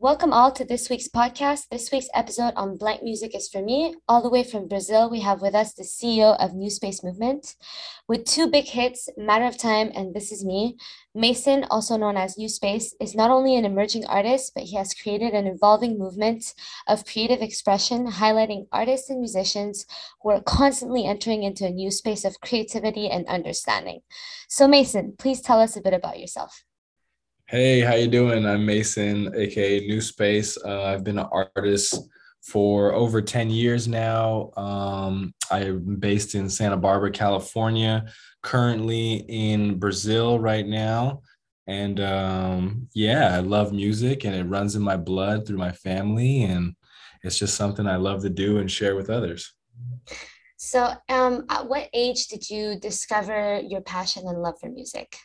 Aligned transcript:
Welcome 0.00 0.32
all 0.32 0.50
to 0.50 0.64
this 0.64 0.90
week's 0.90 1.06
podcast. 1.06 1.68
This 1.70 1.92
week's 1.92 2.08
episode 2.14 2.52
on 2.56 2.76
Blank 2.76 3.04
Music 3.04 3.32
is 3.32 3.48
for 3.48 3.62
me. 3.62 3.94
All 4.08 4.20
the 4.20 4.28
way 4.28 4.42
from 4.42 4.66
Brazil, 4.66 5.08
we 5.08 5.20
have 5.20 5.40
with 5.40 5.54
us 5.54 5.72
the 5.72 5.84
CEO 5.84 6.36
of 6.40 6.52
New 6.52 6.68
Space 6.68 7.04
Movement. 7.04 7.54
With 8.08 8.24
two 8.24 8.48
big 8.48 8.64
hits, 8.64 9.08
Matter 9.16 9.44
of 9.44 9.56
Time 9.56 9.92
and 9.94 10.12
This 10.12 10.32
Is 10.32 10.44
Me, 10.44 10.76
Mason, 11.14 11.64
also 11.70 11.96
known 11.96 12.16
as 12.16 12.36
New 12.36 12.48
Space, 12.48 12.92
is 13.00 13.14
not 13.14 13.30
only 13.30 13.56
an 13.56 13.64
emerging 13.64 14.04
artist, 14.06 14.50
but 14.52 14.64
he 14.64 14.76
has 14.76 14.94
created 14.94 15.32
an 15.32 15.46
evolving 15.46 15.96
movement 15.96 16.54
of 16.88 17.06
creative 17.06 17.40
expression, 17.40 18.08
highlighting 18.08 18.66
artists 18.72 19.08
and 19.08 19.20
musicians 19.20 19.86
who 20.22 20.30
are 20.30 20.42
constantly 20.42 21.06
entering 21.06 21.44
into 21.44 21.64
a 21.64 21.70
new 21.70 21.92
space 21.92 22.24
of 22.24 22.40
creativity 22.40 23.08
and 23.08 23.26
understanding. 23.28 24.00
So, 24.48 24.66
Mason, 24.66 25.14
please 25.16 25.40
tell 25.40 25.60
us 25.60 25.76
a 25.76 25.80
bit 25.80 25.94
about 25.94 26.18
yourself. 26.18 26.64
Hey, 27.54 27.78
how 27.82 27.94
you 27.94 28.08
doing? 28.08 28.44
I'm 28.46 28.66
Mason, 28.66 29.32
aka 29.32 29.86
New 29.86 30.00
Space. 30.00 30.58
Uh, 30.64 30.82
I've 30.82 31.04
been 31.04 31.20
an 31.20 31.28
artist 31.30 32.00
for 32.42 32.92
over 32.92 33.22
10 33.22 33.48
years 33.48 33.86
now. 33.86 34.50
Um, 34.56 35.32
I'm 35.52 36.00
based 36.00 36.34
in 36.34 36.50
Santa 36.50 36.76
Barbara, 36.76 37.12
California, 37.12 38.06
currently 38.42 39.24
in 39.28 39.78
Brazil 39.78 40.40
right 40.40 40.66
now. 40.66 41.22
And 41.68 42.00
um, 42.00 42.88
yeah, 42.92 43.36
I 43.36 43.38
love 43.38 43.72
music 43.72 44.24
and 44.24 44.34
it 44.34 44.50
runs 44.50 44.74
in 44.74 44.82
my 44.82 44.96
blood 44.96 45.46
through 45.46 45.58
my 45.58 45.70
family. 45.70 46.42
And 46.42 46.74
it's 47.22 47.38
just 47.38 47.54
something 47.54 47.86
I 47.86 47.94
love 47.94 48.22
to 48.22 48.30
do 48.30 48.58
and 48.58 48.68
share 48.68 48.96
with 48.96 49.10
others. 49.10 49.54
So, 50.56 50.92
um, 51.08 51.46
at 51.48 51.68
what 51.68 51.88
age 51.94 52.26
did 52.26 52.50
you 52.50 52.80
discover 52.80 53.60
your 53.60 53.82
passion 53.82 54.26
and 54.26 54.42
love 54.42 54.56
for 54.60 54.68
music? 54.68 55.16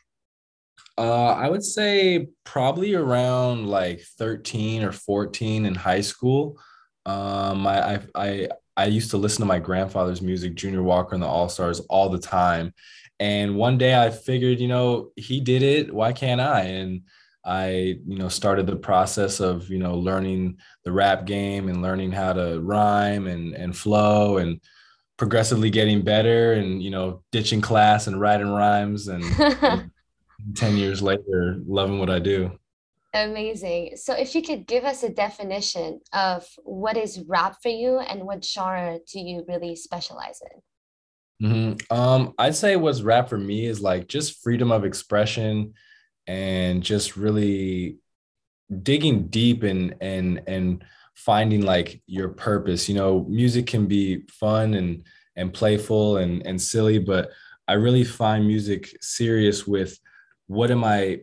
Uh, 0.97 1.27
I 1.31 1.49
would 1.49 1.63
say 1.63 2.27
probably 2.43 2.93
around 2.93 3.67
like 3.67 4.01
13 4.17 4.83
or 4.83 4.91
14 4.91 5.65
in 5.65 5.75
high 5.75 6.01
school. 6.01 6.59
Um, 7.05 7.65
I, 7.65 7.95
I, 7.95 7.99
I, 8.15 8.47
I 8.75 8.85
used 8.85 9.11
to 9.11 9.17
listen 9.17 9.41
to 9.41 9.45
my 9.45 9.59
grandfather's 9.59 10.21
music, 10.21 10.55
Junior 10.55 10.83
Walker 10.83 11.13
and 11.13 11.23
the 11.23 11.27
All 11.27 11.49
Stars, 11.49 11.79
all 11.81 12.09
the 12.09 12.19
time. 12.19 12.73
And 13.19 13.55
one 13.55 13.77
day 13.77 13.95
I 13.95 14.09
figured, 14.09 14.59
you 14.59 14.67
know, 14.67 15.11
he 15.15 15.41
did 15.41 15.63
it. 15.63 15.93
Why 15.93 16.13
can't 16.13 16.39
I? 16.39 16.61
And 16.61 17.01
I, 17.45 17.97
you 18.05 18.17
know, 18.17 18.29
started 18.29 18.67
the 18.67 18.75
process 18.75 19.39
of, 19.39 19.69
you 19.69 19.79
know, 19.79 19.95
learning 19.95 20.57
the 20.83 20.91
rap 20.91 21.25
game 21.25 21.67
and 21.69 21.81
learning 21.81 22.11
how 22.11 22.33
to 22.33 22.59
rhyme 22.61 23.27
and, 23.27 23.53
and 23.53 23.75
flow 23.75 24.37
and 24.37 24.61
progressively 25.17 25.69
getting 25.69 26.01
better 26.01 26.53
and, 26.53 26.81
you 26.81 26.91
know, 26.91 27.23
ditching 27.31 27.61
class 27.61 28.07
and 28.07 28.19
writing 28.19 28.49
rhymes 28.49 29.07
and 29.07 29.23
10 30.55 30.77
years 30.77 31.01
later, 31.01 31.59
loving 31.67 31.99
what 31.99 32.09
I 32.09 32.19
do. 32.19 32.51
Amazing. 33.13 33.95
So, 33.95 34.13
if 34.13 34.35
you 34.35 34.43
could 34.43 34.67
give 34.67 34.83
us 34.83 35.01
a 35.01 35.09
definition 35.09 35.99
of 36.13 36.45
what 36.63 36.95
is 36.95 37.23
rap 37.27 37.57
for 37.61 37.69
you 37.69 37.97
and 37.97 38.23
what 38.23 38.45
genre 38.45 38.99
do 39.11 39.19
you 39.19 39.43
really 39.47 39.75
specialize 39.75 40.41
in? 40.51 40.61
Mm-hmm. 41.41 41.97
Um, 41.97 42.33
I'd 42.37 42.55
say 42.55 42.75
what's 42.75 43.01
rap 43.01 43.29
for 43.29 43.37
me 43.37 43.65
is 43.65 43.81
like 43.81 44.07
just 44.07 44.43
freedom 44.43 44.71
of 44.71 44.85
expression 44.85 45.73
and 46.27 46.83
just 46.83 47.17
really 47.17 47.97
digging 48.83 49.27
deep 49.27 49.63
and 49.63 49.95
and 50.01 50.41
and 50.45 50.83
finding 51.15 51.61
like 51.61 52.01
your 52.05 52.29
purpose. 52.29 52.87
You 52.87 52.95
know, 52.95 53.25
music 53.27 53.65
can 53.67 53.87
be 53.87 54.25
fun 54.29 54.75
and 54.75 55.05
and 55.35 55.53
playful 55.53 56.17
and 56.17 56.45
and 56.45 56.61
silly, 56.61 56.99
but 56.99 57.31
I 57.67 57.73
really 57.73 58.03
find 58.03 58.45
music 58.45 58.95
serious 59.01 59.65
with 59.65 59.97
what 60.49 60.71
am 60.71 60.83
I 60.83 61.19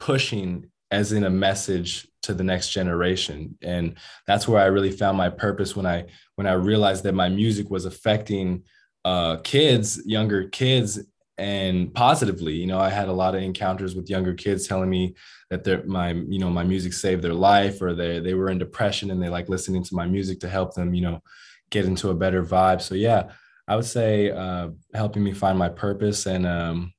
pushing 0.00 0.70
as 0.90 1.12
in 1.12 1.24
a 1.24 1.30
message 1.30 2.08
to 2.22 2.32
the 2.32 2.42
next 2.42 2.70
generation? 2.70 3.56
And 3.62 3.98
that's 4.26 4.48
where 4.48 4.60
i 4.60 4.66
really 4.66 4.90
found 4.90 5.16
my 5.18 5.28
purpose 5.28 5.76
when 5.76 5.86
i 5.86 6.06
when 6.36 6.46
i 6.46 6.52
realized 6.54 7.04
that 7.04 7.14
my 7.14 7.28
music 7.28 7.70
was 7.70 7.84
affecting 7.84 8.64
uh, 9.04 9.36
kids 9.38 10.00
younger 10.06 10.48
kids 10.48 11.00
and 11.38 11.92
positively. 11.94 12.54
You 12.54 12.66
know 12.66 12.78
i 12.78 12.88
had 12.88 13.08
a 13.08 13.12
lot 13.12 13.34
of 13.34 13.42
encounters 13.42 13.94
with 13.94 14.08
younger 14.08 14.34
kids 14.34 14.66
telling 14.66 14.88
me 14.88 15.14
that 15.50 15.62
their 15.62 15.84
my 15.84 16.12
you 16.12 16.38
know 16.38 16.50
my 16.50 16.64
music 16.64 16.94
saved 16.94 17.22
their 17.22 17.34
life 17.34 17.82
or 17.82 17.94
they 17.94 18.18
they 18.18 18.34
were 18.34 18.48
in 18.48 18.58
depression 18.58 19.10
and 19.10 19.22
they 19.22 19.28
like 19.28 19.50
listening 19.50 19.84
to 19.84 19.94
my 19.94 20.06
music 20.06 20.40
to 20.40 20.48
help 20.48 20.74
them 20.74 20.94
you 20.94 21.02
know 21.02 21.22
get 21.70 21.84
into 21.86 22.10
a 22.10 22.14
better 22.14 22.42
vibe. 22.42 22.80
So 22.80 22.94
yeah 22.94 23.30
i 23.68 23.76
would 23.76 23.84
say 23.84 24.30
uh, 24.30 24.68
helping 24.94 25.22
me 25.22 25.32
find 25.32 25.58
my 25.58 25.68
purpose 25.68 26.26
and 26.26 26.46
um, 26.46 26.92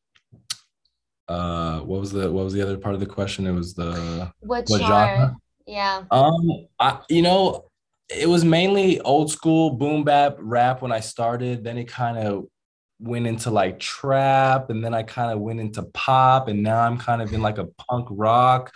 uh 1.27 1.79
what 1.79 1.99
was 1.99 2.11
the 2.11 2.31
what 2.31 2.43
was 2.43 2.53
the 2.53 2.61
other 2.61 2.77
part 2.77 2.95
of 2.95 2.99
the 2.99 3.05
question? 3.05 3.47
It 3.47 3.51
was 3.51 3.73
the 3.73 4.31
what, 4.39 4.67
what 4.67 4.81
genre? 4.81 5.35
yeah. 5.65 6.03
Um 6.11 6.67
i 6.79 6.99
you 7.09 7.21
know 7.21 7.65
it 8.09 8.27
was 8.27 8.43
mainly 8.43 8.99
old 9.01 9.31
school 9.31 9.71
boom 9.71 10.03
bap 10.03 10.35
rap 10.39 10.81
when 10.81 10.91
i 10.91 10.99
started. 10.99 11.63
Then 11.63 11.77
it 11.77 11.87
kind 11.87 12.17
of 12.17 12.45
went 12.99 13.27
into 13.27 13.49
like 13.51 13.79
trap 13.79 14.69
and 14.69 14.83
then 14.83 14.93
i 14.93 15.03
kind 15.03 15.31
of 15.31 15.39
went 15.39 15.59
into 15.59 15.83
pop 15.93 16.47
and 16.47 16.63
now 16.63 16.79
i'm 16.79 16.97
kind 16.97 17.21
of 17.21 17.33
in 17.33 17.41
like 17.41 17.57
a 17.57 17.65
punk 17.65 18.07
rock 18.09 18.71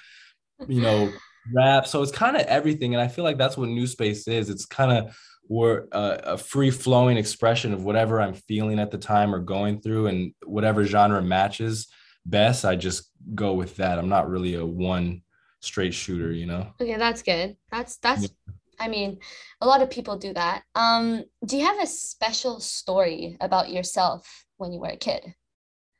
you 0.67 0.81
know 0.81 1.09
rap. 1.53 1.87
So 1.87 2.01
it's 2.01 2.11
kind 2.11 2.35
of 2.35 2.41
everything 2.43 2.93
and 2.93 3.01
i 3.01 3.07
feel 3.07 3.23
like 3.23 3.37
that's 3.37 3.57
what 3.57 3.69
new 3.69 3.87
space 3.87 4.27
is. 4.27 4.49
It's 4.49 4.65
kind 4.65 4.91
of 4.91 5.17
were 5.49 5.87
uh, 5.91 6.17
a 6.23 6.37
free 6.37 6.71
flowing 6.71 7.17
expression 7.17 7.73
of 7.73 7.83
whatever 7.83 8.19
i'm 8.19 8.33
feeling 8.33 8.79
at 8.79 8.91
the 8.91 8.97
time 8.97 9.33
or 9.33 9.39
going 9.39 9.79
through 9.79 10.07
and 10.07 10.33
whatever 10.45 10.85
genre 10.85 11.21
matches 11.21 11.87
best, 12.29 12.65
I 12.65 12.75
just 12.75 13.11
go 13.35 13.53
with 13.53 13.75
that. 13.77 13.97
I'm 13.97 14.09
not 14.09 14.29
really 14.29 14.55
a 14.55 14.65
one 14.65 15.21
straight 15.61 15.93
shooter, 15.93 16.31
you 16.31 16.45
know. 16.45 16.67
Okay, 16.81 16.97
that's 16.97 17.23
good. 17.23 17.57
That's 17.71 17.97
that's 17.97 18.23
yeah. 18.23 18.53
I 18.79 18.87
mean, 18.87 19.19
a 19.59 19.67
lot 19.67 19.81
of 19.81 19.89
people 19.89 20.17
do 20.17 20.33
that. 20.33 20.63
Um, 20.75 21.23
do 21.45 21.57
you 21.57 21.65
have 21.65 21.81
a 21.81 21.87
special 21.87 22.59
story 22.59 23.37
about 23.41 23.71
yourself 23.71 24.45
when 24.57 24.71
you 24.71 24.79
were 24.79 24.89
a 24.89 24.97
kid? 24.97 25.33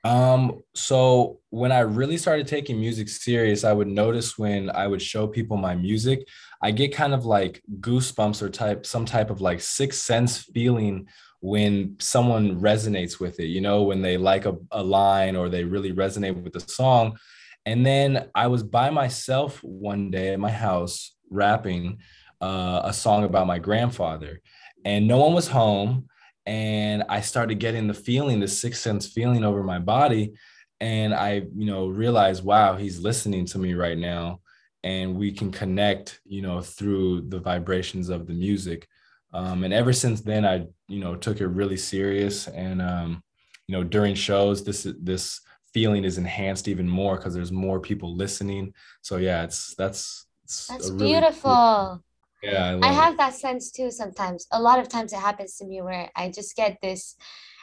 Um, 0.04 0.62
so 0.76 1.40
when 1.50 1.72
I 1.72 1.80
really 1.80 2.18
started 2.18 2.48
taking 2.48 2.80
music 2.80 3.10
serious, 3.10 3.64
I 3.64 3.74
would 3.74 3.88
notice 3.88 4.38
when 4.38 4.70
I 4.70 4.88
would 4.88 5.02
show 5.02 5.28
people 5.28 5.58
my 5.58 5.76
music, 5.76 6.28
I 6.62 6.72
get 6.72 6.94
kind 6.94 7.14
of 7.14 7.26
like 7.26 7.62
goosebumps 7.80 8.42
or 8.42 8.50
type 8.50 8.86
some 8.86 9.06
type 9.06 9.30
of 9.30 9.42
like 9.42 9.60
sixth 9.60 10.02
sense 10.02 10.38
feeling 10.38 11.08
when 11.40 11.96
someone 12.00 12.60
resonates 12.60 13.20
with 13.20 13.40
it, 13.40 13.48
you 13.48 13.62
know, 13.62 13.84
when 13.84 14.02
they 14.02 14.18
like 14.18 14.46
a, 14.46 14.56
a 14.72 14.84
line 14.84 15.36
or 15.36 15.50
they 15.50 15.64
really 15.64 15.94
resonate 15.94 16.42
with 16.42 16.54
the 16.54 16.60
song. 16.60 17.18
And 17.66 17.86
then 17.86 18.30
I 18.34 18.48
was 18.48 18.64
by 18.64 18.90
myself 18.90 19.64
one 19.64 20.10
day 20.10 20.34
at 20.34 20.40
my 20.40 20.52
house 20.52 21.16
rapping 21.30 22.00
uh, 22.42 22.82
a 22.86 22.94
song 22.94 23.24
about 23.24 23.48
my 23.48 23.60
grandfather, 23.60 24.42
and 24.86 25.08
no 25.08 25.18
one 25.18 25.34
was 25.34 25.48
home. 25.48 26.08
And 26.46 27.04
I 27.10 27.20
started 27.20 27.60
getting 27.60 27.88
the 27.88 27.94
feeling, 27.94 28.40
the 28.40 28.48
sixth 28.48 28.82
sense 28.82 29.06
feeling 29.06 29.44
over 29.44 29.64
my 29.64 29.80
body. 29.80 30.36
And 30.80 31.14
I, 31.14 31.44
you 31.54 31.66
know, 31.66 31.88
realized, 31.88 32.42
wow, 32.42 32.78
he's 32.78 33.00
listening 33.00 33.46
to 33.48 33.58
me 33.58 33.74
right 33.74 33.98
now. 33.98 34.40
And 34.82 35.18
we 35.18 35.34
can 35.34 35.52
connect, 35.52 36.22
you 36.26 36.42
know, 36.42 36.62
through 36.62 37.28
the 37.28 37.40
vibrations 37.40 38.08
of 38.08 38.28
the 38.28 38.34
music. 38.34 38.88
Um, 39.34 39.66
and 39.66 39.74
ever 39.74 39.92
since 39.92 40.22
then, 40.22 40.46
I 40.46 40.68
you 40.88 41.00
know 41.00 41.16
took 41.16 41.42
it 41.42 41.48
really 41.48 41.78
serious, 41.78 42.48
and 42.48 42.82
um, 42.82 43.24
you 43.68 43.74
know 43.74 43.84
during 43.84 44.16
shows, 44.16 44.64
this 44.64 44.88
this 45.02 45.42
feeling 45.74 46.06
is 46.06 46.18
enhanced 46.18 46.68
even 46.68 46.88
more 46.88 47.18
because 47.18 47.34
there's 47.34 47.52
more 47.52 47.80
people 47.80 48.16
listening. 48.16 48.74
So 49.02 49.18
yeah, 49.18 49.44
it's 49.44 49.76
that's 49.76 50.26
it's 50.44 50.68
that's 50.68 50.90
really 50.90 51.12
beautiful. 51.12 52.02
Cool, 52.42 52.52
yeah, 52.52 52.80
I, 52.82 52.90
I 52.90 52.92
have 52.92 53.14
it. 53.14 53.18
that 53.18 53.34
sense 53.34 53.72
too. 53.72 53.92
Sometimes, 53.92 54.48
a 54.52 54.62
lot 54.62 54.80
of 54.80 54.90
times, 54.90 55.14
it 55.14 55.20
happens 55.20 55.58
to 55.58 55.66
me 55.66 55.82
where 55.82 56.10
I 56.16 56.30
just 56.30 56.56
get 56.56 56.78
this. 56.82 57.16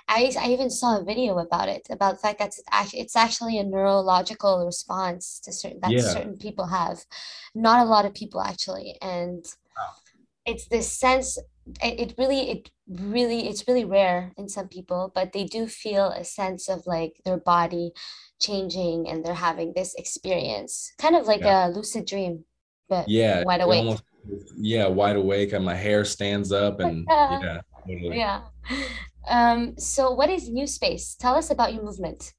I, 0.07 0.31
I 0.39 0.49
even 0.49 0.69
saw 0.69 1.01
a 1.01 1.05
video 1.05 1.39
about 1.39 1.71
it 1.71 1.87
about 1.89 2.17
the 2.17 2.19
fact 2.19 2.39
that 2.39 2.49
it's 2.49 2.63
actually 2.71 3.01
it's 3.01 3.17
actually 3.17 3.59
a 3.59 3.65
neurological 3.65 4.67
response 4.67 5.41
to 5.41 5.51
certain 5.51 5.81
that 5.81 5.93
yeah. 5.93 6.03
certain 6.03 6.37
people 6.37 6.67
have, 6.67 7.07
not 7.55 7.81
a 7.81 7.89
lot 7.89 8.05
of 8.05 8.13
people 8.13 8.43
actually, 8.43 8.99
and 9.01 9.47
it's 10.47 10.69
this 10.69 10.91
sense 10.91 11.39
it, 11.83 12.01
it 12.01 12.15
really 12.19 12.51
it 12.51 12.71
really 12.89 13.49
it's 13.49 13.67
really 13.67 13.85
rare 13.85 14.33
in 14.37 14.49
some 14.49 14.69
people 14.69 15.11
but 15.15 15.33
they 15.33 15.45
do 15.45 15.67
feel 15.67 16.09
a 16.09 16.25
sense 16.25 16.69
of 16.69 16.87
like 16.87 17.21
their 17.25 17.39
body 17.39 17.93
changing 18.41 19.09
and 19.09 19.25
they're 19.25 19.35
having 19.35 19.73
this 19.75 19.95
experience 19.95 20.93
kind 20.99 21.17
of 21.17 21.27
like 21.27 21.41
yeah. 21.41 21.69
a 21.69 21.71
lucid 21.71 22.07
dream 22.07 22.45
but 22.89 23.09
yeah 23.09 23.43
wide 23.45 23.61
awake. 23.61 23.79
almost, 23.79 24.03
yeah 24.57 24.87
wide 24.87 25.17
awake 25.17 25.53
and 25.53 25.65
my 25.65 25.75
hair 25.75 26.05
stands 26.05 26.53
up 26.53 26.81
and 26.81 27.07
yeah 27.11 27.61
totally. 27.87 28.19
yeah. 28.19 28.43
Um 29.29 29.77
so 29.79 30.13
what 30.13 30.31
is 30.31 30.49
new 30.49 30.67
space? 30.67 31.15
Tell 31.15 31.35
us 31.35 31.51
about 31.51 31.73
your 31.75 31.83
movement. 31.83 32.33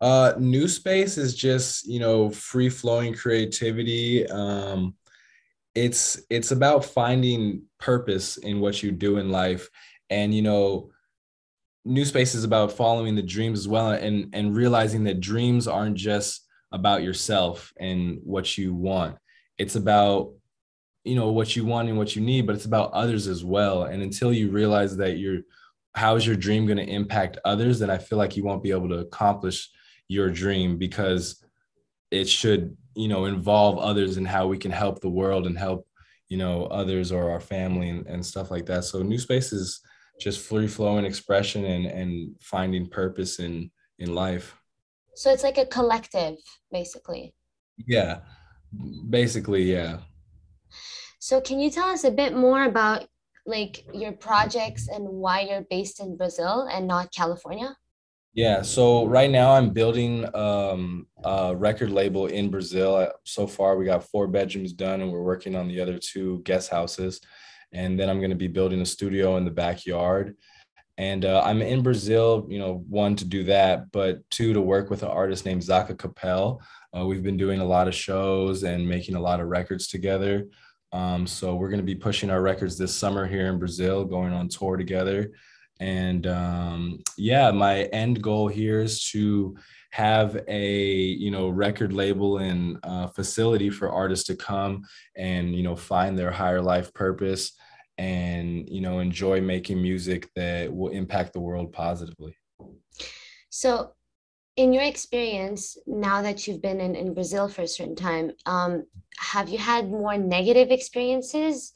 Uh 0.00 0.34
new 0.38 0.68
space 0.68 1.18
is 1.18 1.34
just 1.34 1.86
you 1.86 2.00
know 2.00 2.30
free 2.30 2.68
flowing 2.68 3.14
creativity 3.14 4.26
um 4.28 4.94
it's 5.78 6.20
it's 6.28 6.50
about 6.50 6.84
finding 6.84 7.62
purpose 7.78 8.36
in 8.36 8.60
what 8.60 8.82
you 8.82 8.90
do 8.90 9.18
in 9.18 9.30
life. 9.30 9.68
And 10.10 10.34
you 10.34 10.42
know 10.42 10.90
new 11.84 12.04
space 12.04 12.34
is 12.34 12.44
about 12.44 12.72
following 12.72 13.14
the 13.14 13.22
dreams 13.22 13.60
as 13.60 13.68
well 13.68 13.90
and 13.90 14.34
and 14.34 14.56
realizing 14.56 15.04
that 15.04 15.20
dreams 15.20 15.68
aren't 15.68 15.96
just 15.96 16.46
about 16.72 17.02
yourself 17.02 17.72
and 17.78 18.18
what 18.24 18.58
you 18.58 18.74
want. 18.74 19.16
It's 19.56 19.76
about 19.76 20.32
you 21.04 21.14
know 21.14 21.30
what 21.30 21.54
you 21.54 21.64
want 21.64 21.88
and 21.88 21.96
what 21.96 22.16
you 22.16 22.22
need 22.22 22.46
but 22.46 22.56
it's 22.56 22.66
about 22.66 22.92
others 22.92 23.28
as 23.28 23.44
well. 23.44 23.84
And 23.84 24.02
until 24.02 24.32
you 24.32 24.50
realize 24.50 24.96
that 24.96 25.18
you're 25.18 25.42
how 25.94 26.16
is 26.16 26.26
your 26.26 26.36
dream 26.36 26.66
going 26.66 26.78
to 26.78 26.94
impact 27.00 27.38
others 27.44 27.78
then 27.78 27.90
i 27.90 27.98
feel 27.98 28.18
like 28.18 28.36
you 28.36 28.44
won't 28.44 28.62
be 28.62 28.70
able 28.70 28.88
to 28.88 28.98
accomplish 28.98 29.70
your 30.06 30.30
dream 30.30 30.76
because 30.76 31.42
it 32.10 32.28
should 32.28 32.76
you 32.98 33.08
know 33.08 33.26
involve 33.26 33.78
others 33.78 34.16
and 34.16 34.26
how 34.26 34.46
we 34.48 34.58
can 34.58 34.72
help 34.72 35.00
the 35.00 35.08
world 35.08 35.46
and 35.46 35.56
help 35.56 35.86
you 36.28 36.36
know 36.36 36.64
others 36.66 37.12
or 37.12 37.30
our 37.30 37.40
family 37.40 37.88
and, 37.90 38.06
and 38.06 38.24
stuff 38.24 38.50
like 38.50 38.66
that. 38.66 38.84
So 38.84 39.02
new 39.02 39.18
space 39.18 39.52
is 39.52 39.80
just 40.20 40.40
free 40.40 40.66
flowing 40.66 41.04
expression 41.04 41.64
and 41.64 41.86
and 41.86 42.34
finding 42.40 42.88
purpose 42.88 43.38
in 43.38 43.70
in 43.98 44.14
life. 44.14 44.56
So 45.14 45.32
it's 45.32 45.44
like 45.44 45.58
a 45.58 45.66
collective 45.66 46.36
basically. 46.72 47.34
Yeah. 47.86 48.20
Basically 49.08 49.62
yeah. 49.62 49.98
So 51.20 51.40
can 51.40 51.60
you 51.60 51.70
tell 51.70 51.88
us 51.88 52.04
a 52.04 52.10
bit 52.10 52.36
more 52.36 52.64
about 52.64 53.06
like 53.46 53.86
your 53.94 54.12
projects 54.12 54.88
and 54.88 55.08
why 55.08 55.40
you're 55.40 55.66
based 55.70 56.00
in 56.00 56.16
brazil 56.16 56.68
and 56.70 56.86
not 56.86 57.10
california 57.12 57.74
yeah, 58.34 58.62
so 58.62 59.06
right 59.06 59.30
now 59.30 59.52
I'm 59.52 59.70
building 59.70 60.24
um, 60.34 61.06
a 61.24 61.56
record 61.56 61.90
label 61.90 62.26
in 62.26 62.50
Brazil. 62.50 63.10
So 63.24 63.46
far, 63.46 63.76
we 63.76 63.84
got 63.84 64.04
four 64.04 64.26
bedrooms 64.28 64.72
done, 64.72 65.00
and 65.00 65.10
we're 65.10 65.22
working 65.22 65.56
on 65.56 65.68
the 65.68 65.80
other 65.80 65.98
two 65.98 66.40
guest 66.44 66.70
houses. 66.70 67.20
And 67.72 67.98
then 67.98 68.08
I'm 68.08 68.18
going 68.18 68.30
to 68.30 68.36
be 68.36 68.48
building 68.48 68.80
a 68.80 68.86
studio 68.86 69.36
in 69.36 69.44
the 69.44 69.50
backyard. 69.50 70.36
And 70.96 71.24
uh, 71.24 71.42
I'm 71.44 71.62
in 71.62 71.82
Brazil, 71.82 72.46
you 72.48 72.58
know, 72.58 72.84
one 72.88 73.14
to 73.16 73.24
do 73.24 73.44
that, 73.44 73.90
but 73.92 74.18
two 74.30 74.52
to 74.52 74.60
work 74.60 74.90
with 74.90 75.02
an 75.02 75.10
artist 75.10 75.44
named 75.44 75.62
Zaka 75.62 75.96
Capel. 75.98 76.60
Uh, 76.96 77.06
we've 77.06 77.22
been 77.22 77.36
doing 77.36 77.60
a 77.60 77.64
lot 77.64 77.88
of 77.88 77.94
shows 77.94 78.64
and 78.64 78.88
making 78.88 79.14
a 79.14 79.20
lot 79.20 79.40
of 79.40 79.48
records 79.48 79.88
together. 79.88 80.46
Um, 80.92 81.26
so 81.26 81.54
we're 81.54 81.68
going 81.68 81.80
to 81.80 81.84
be 81.84 81.94
pushing 81.94 82.30
our 82.30 82.42
records 82.42 82.78
this 82.78 82.94
summer 82.94 83.26
here 83.26 83.46
in 83.46 83.58
Brazil, 83.58 84.04
going 84.04 84.32
on 84.32 84.48
tour 84.48 84.76
together 84.76 85.32
and 85.80 86.26
um, 86.26 87.00
yeah 87.16 87.50
my 87.50 87.82
end 87.84 88.22
goal 88.22 88.48
here 88.48 88.80
is 88.80 89.08
to 89.10 89.56
have 89.90 90.38
a 90.48 90.74
you 90.74 91.30
know 91.30 91.48
record 91.48 91.92
label 91.92 92.38
and 92.38 92.78
uh, 92.82 93.06
facility 93.08 93.70
for 93.70 93.90
artists 93.90 94.26
to 94.26 94.36
come 94.36 94.84
and 95.16 95.54
you 95.54 95.62
know 95.62 95.76
find 95.76 96.18
their 96.18 96.30
higher 96.30 96.60
life 96.60 96.92
purpose 96.94 97.52
and 97.96 98.68
you 98.68 98.80
know 98.80 98.98
enjoy 98.98 99.40
making 99.40 99.80
music 99.80 100.30
that 100.34 100.72
will 100.72 100.90
impact 100.90 101.32
the 101.32 101.40
world 101.40 101.72
positively. 101.72 102.36
So 103.50 103.92
in 104.58 104.72
your 104.72 104.82
experience 104.82 105.78
now 105.86 106.20
that 106.20 106.46
you've 106.46 106.60
been 106.60 106.80
in, 106.80 106.96
in 106.96 107.14
brazil 107.14 107.48
for 107.48 107.62
a 107.62 107.68
certain 107.68 107.94
time 107.94 108.32
um, 108.44 108.84
have 109.16 109.48
you 109.48 109.56
had 109.56 109.88
more 109.88 110.18
negative 110.18 110.70
experiences 110.72 111.72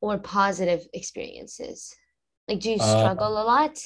or 0.00 0.16
positive 0.16 0.86
experiences 0.94 1.94
like, 2.50 2.60
do 2.60 2.70
you 2.70 2.76
uh, 2.76 2.98
struggle 2.98 3.36
uh, 3.36 3.42
a 3.42 3.44
lot? 3.44 3.78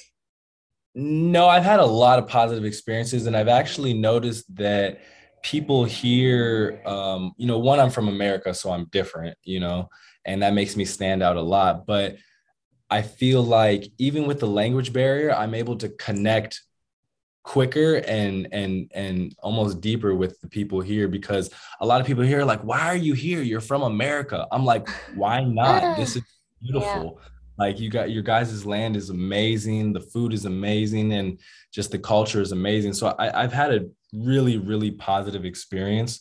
No, 0.95 1.49
I've 1.49 1.65
had 1.65 1.81
a 1.81 1.87
lot 1.87 2.19
of 2.19 2.27
positive 2.27 2.65
experiences, 2.65 3.27
and 3.27 3.37
I've 3.37 3.49
actually 3.49 3.95
noticed 3.95 4.53
that 4.57 5.01
people 5.43 5.85
here, 5.85 6.81
um, 6.87 7.33
you 7.37 7.47
know, 7.47 7.59
one, 7.59 7.79
I'm 7.79 7.91
from 7.91 8.09
America, 8.09 8.55
so 8.55 8.71
I'm 8.71 8.87
different, 8.87 9.37
you 9.45 9.61
know, 9.61 9.89
and 10.25 10.43
that 10.43 10.55
makes 10.55 10.77
me 10.77 10.85
stand 10.85 11.23
out 11.23 11.37
a 11.37 11.43
lot. 11.43 11.85
But 11.87 12.17
I 12.91 13.03
feel 13.03 13.43
like 13.43 13.87
even 13.99 14.27
with 14.27 14.41
the 14.41 14.47
language 14.47 14.93
barrier, 14.93 15.35
I'm 15.35 15.55
able 15.55 15.77
to 15.77 15.89
connect 15.89 16.63
quicker 17.43 17.97
and 17.97 18.49
and 18.53 18.91
and 18.95 19.35
almost 19.43 19.83
deeper 19.83 20.15
with 20.15 20.41
the 20.41 20.49
people 20.49 20.81
here 20.81 21.09
because 21.09 21.51
a 21.81 21.87
lot 21.87 22.01
of 22.01 22.07
people 22.07 22.25
here 22.25 22.41
are 22.41 22.45
like 22.45 22.65
why 22.65 22.81
are 22.81 22.97
you 22.97 23.13
here 23.13 23.43
you're 23.43 23.61
from 23.61 23.83
america 23.83 24.47
i'm 24.51 24.65
like 24.65 24.89
why 25.15 25.45
not 25.45 25.95
this 25.99 26.17
is 26.17 26.23
beautiful 26.63 27.21
yeah 27.23 27.29
like 27.59 27.79
you 27.79 27.89
got 27.91 28.11
your 28.11 28.23
guys' 28.23 28.67
land 28.67 28.97
is 28.97 29.11
amazing 29.11 29.93
the 29.93 30.01
food 30.01 30.33
is 30.33 30.45
amazing 30.45 31.13
and 31.13 31.39
just 31.73 31.91
the 31.91 31.99
culture 31.99 32.41
is 32.41 32.53
amazing. 32.53 32.93
So 32.93 33.09
I, 33.19 33.43
i've 33.43 33.53
had 33.53 33.73
a 33.73 33.87
really 34.13 34.59
really 34.59 34.91
positive 34.91 35.45
experience. 35.45 36.21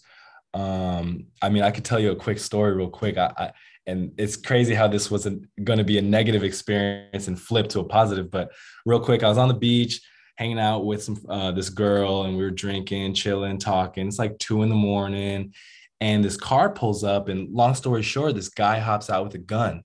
Um 0.53 1.25
i 1.41 1.49
mean 1.49 1.63
i 1.63 1.71
could 1.71 1.85
tell 1.85 1.99
you 1.99 2.11
a 2.11 2.15
quick 2.15 2.39
story 2.39 2.73
real 2.73 2.89
quick. 2.89 3.17
I, 3.17 3.33
I 3.37 3.51
and 3.85 4.13
it's 4.17 4.37
crazy 4.37 4.73
how 4.73 4.87
this 4.87 5.11
wasn't 5.11 5.45
going 5.61 5.77
to 5.77 5.83
be 5.83 5.97
a 5.97 6.01
negative 6.01 6.41
experience 6.41 7.27
and 7.27 7.37
flip 7.37 7.67
to 7.67 7.81
a 7.81 7.83
positive 7.83 8.31
but 8.31 8.51
real 8.85 8.99
quick 8.99 9.23
i 9.23 9.27
was 9.27 9.37
on 9.37 9.49
the 9.49 9.53
beach 9.53 9.99
hanging 10.35 10.59
out 10.59 10.85
with 10.85 11.03
some 11.03 11.17
uh, 11.29 11.51
this 11.51 11.69
girl 11.69 12.23
and 12.23 12.35
we 12.35 12.43
were 12.43 12.51
drinking 12.51 13.13
chilling 13.13 13.57
talking. 13.57 14.07
It's 14.07 14.19
like 14.19 14.37
two 14.39 14.63
in 14.63 14.69
the 14.69 14.75
morning 14.75 15.53
and 16.01 16.23
this 16.23 16.37
car 16.37 16.69
pulls 16.69 17.03
up 17.03 17.29
and 17.29 17.53
long 17.53 17.75
story 17.75 18.01
short 18.01 18.35
this 18.35 18.49
guy 18.49 18.79
hops 18.79 19.09
out 19.09 19.23
with 19.23 19.35
a 19.35 19.39
gun. 19.39 19.83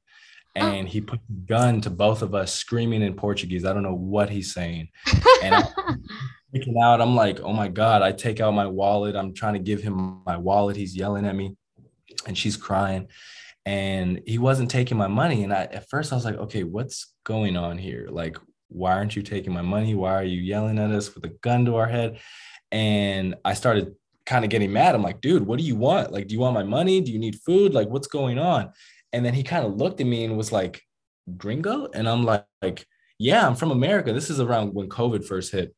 Oh. 0.61 0.67
and 0.67 0.87
oh. 0.87 0.91
he 0.91 1.01
put 1.01 1.19
a 1.19 1.33
gun 1.47 1.81
to 1.83 1.91
both 1.91 2.23
of 2.23 2.35
us 2.35 2.53
screaming 2.53 3.03
in 3.03 3.15
Portuguese. 3.15 3.65
I 3.65 3.73
don't 3.73 3.83
know 3.83 3.95
what 3.95 4.31
he's 4.31 4.53
saying. 4.53 4.89
And 5.43 5.55
I'm 5.55 5.65
freaking 6.55 6.79
out. 6.83 7.01
I'm 7.01 7.15
like, 7.15 7.41
oh 7.41 7.53
my 7.53 7.69
God. 7.69 8.03
I 8.03 8.13
take 8.13 8.41
out 8.41 8.55
my 8.55 8.67
wallet. 8.67 9.17
I'm 9.17 9.35
trying 9.35 9.55
to 9.55 9.61
give 9.61 9.83
him 9.83 10.23
my 10.27 10.37
wallet. 10.37 10.77
He's 10.77 10.97
yelling 10.97 11.27
at 11.27 11.35
me 11.35 11.57
and 12.27 12.37
she's 12.37 12.57
crying. 12.57 13.09
And 13.67 14.23
he 14.27 14.39
wasn't 14.39 14.71
taking 14.71 14.97
my 14.97 15.09
money. 15.09 15.45
And 15.45 15.53
I 15.53 15.65
at 15.65 15.89
first 15.91 16.13
I 16.13 16.17
was 16.17 16.25
like, 16.25 16.37
okay, 16.37 16.65
what's 16.65 17.13
going 17.25 17.57
on 17.57 17.77
here? 17.77 18.09
Like, 18.11 18.39
why 18.69 18.93
aren't 18.93 19.17
you 19.17 19.23
taking 19.23 19.53
my 19.53 19.63
money? 19.63 19.95
Why 19.95 20.15
are 20.15 20.25
you 20.25 20.41
yelling 20.41 20.79
at 20.79 20.91
us 20.91 21.15
with 21.15 21.25
a 21.25 21.35
gun 21.43 21.65
to 21.67 21.77
our 21.77 21.87
head? 21.87 22.21
And 22.71 23.35
I 23.45 23.55
started 23.55 23.95
kind 24.29 24.45
of 24.45 24.51
getting 24.51 24.73
mad. 24.73 24.95
I'm 24.95 25.03
like, 25.03 25.21
dude, 25.21 25.47
what 25.47 25.59
do 25.59 25.65
you 25.65 25.75
want? 25.75 26.13
Like, 26.13 26.29
do 26.29 26.35
you 26.35 26.41
want 26.41 26.55
my 26.55 26.63
money? 26.63 27.01
Do 27.01 27.11
you 27.11 27.19
need 27.19 27.41
food? 27.41 27.73
Like, 27.73 27.89
what's 27.89 28.09
going 28.09 28.39
on? 28.39 28.73
And 29.13 29.25
then 29.25 29.35
he 29.35 29.43
kind 29.43 29.65
of 29.65 29.77
looked 29.77 30.01
at 30.01 30.07
me 30.07 30.25
and 30.25 30.37
was 30.37 30.53
like, 30.53 30.83
gringo? 31.37 31.89
And 31.93 32.09
I'm 32.09 32.25
like, 32.25 32.45
like, 32.63 32.87
yeah, 33.19 33.47
I'm 33.47 33.55
from 33.55 33.71
America. 33.71 34.13
This 34.13 34.31
is 34.31 34.41
around 34.41 34.75
when 34.75 34.89
COVID 34.89 35.25
first 35.25 35.53
hit. 35.53 35.75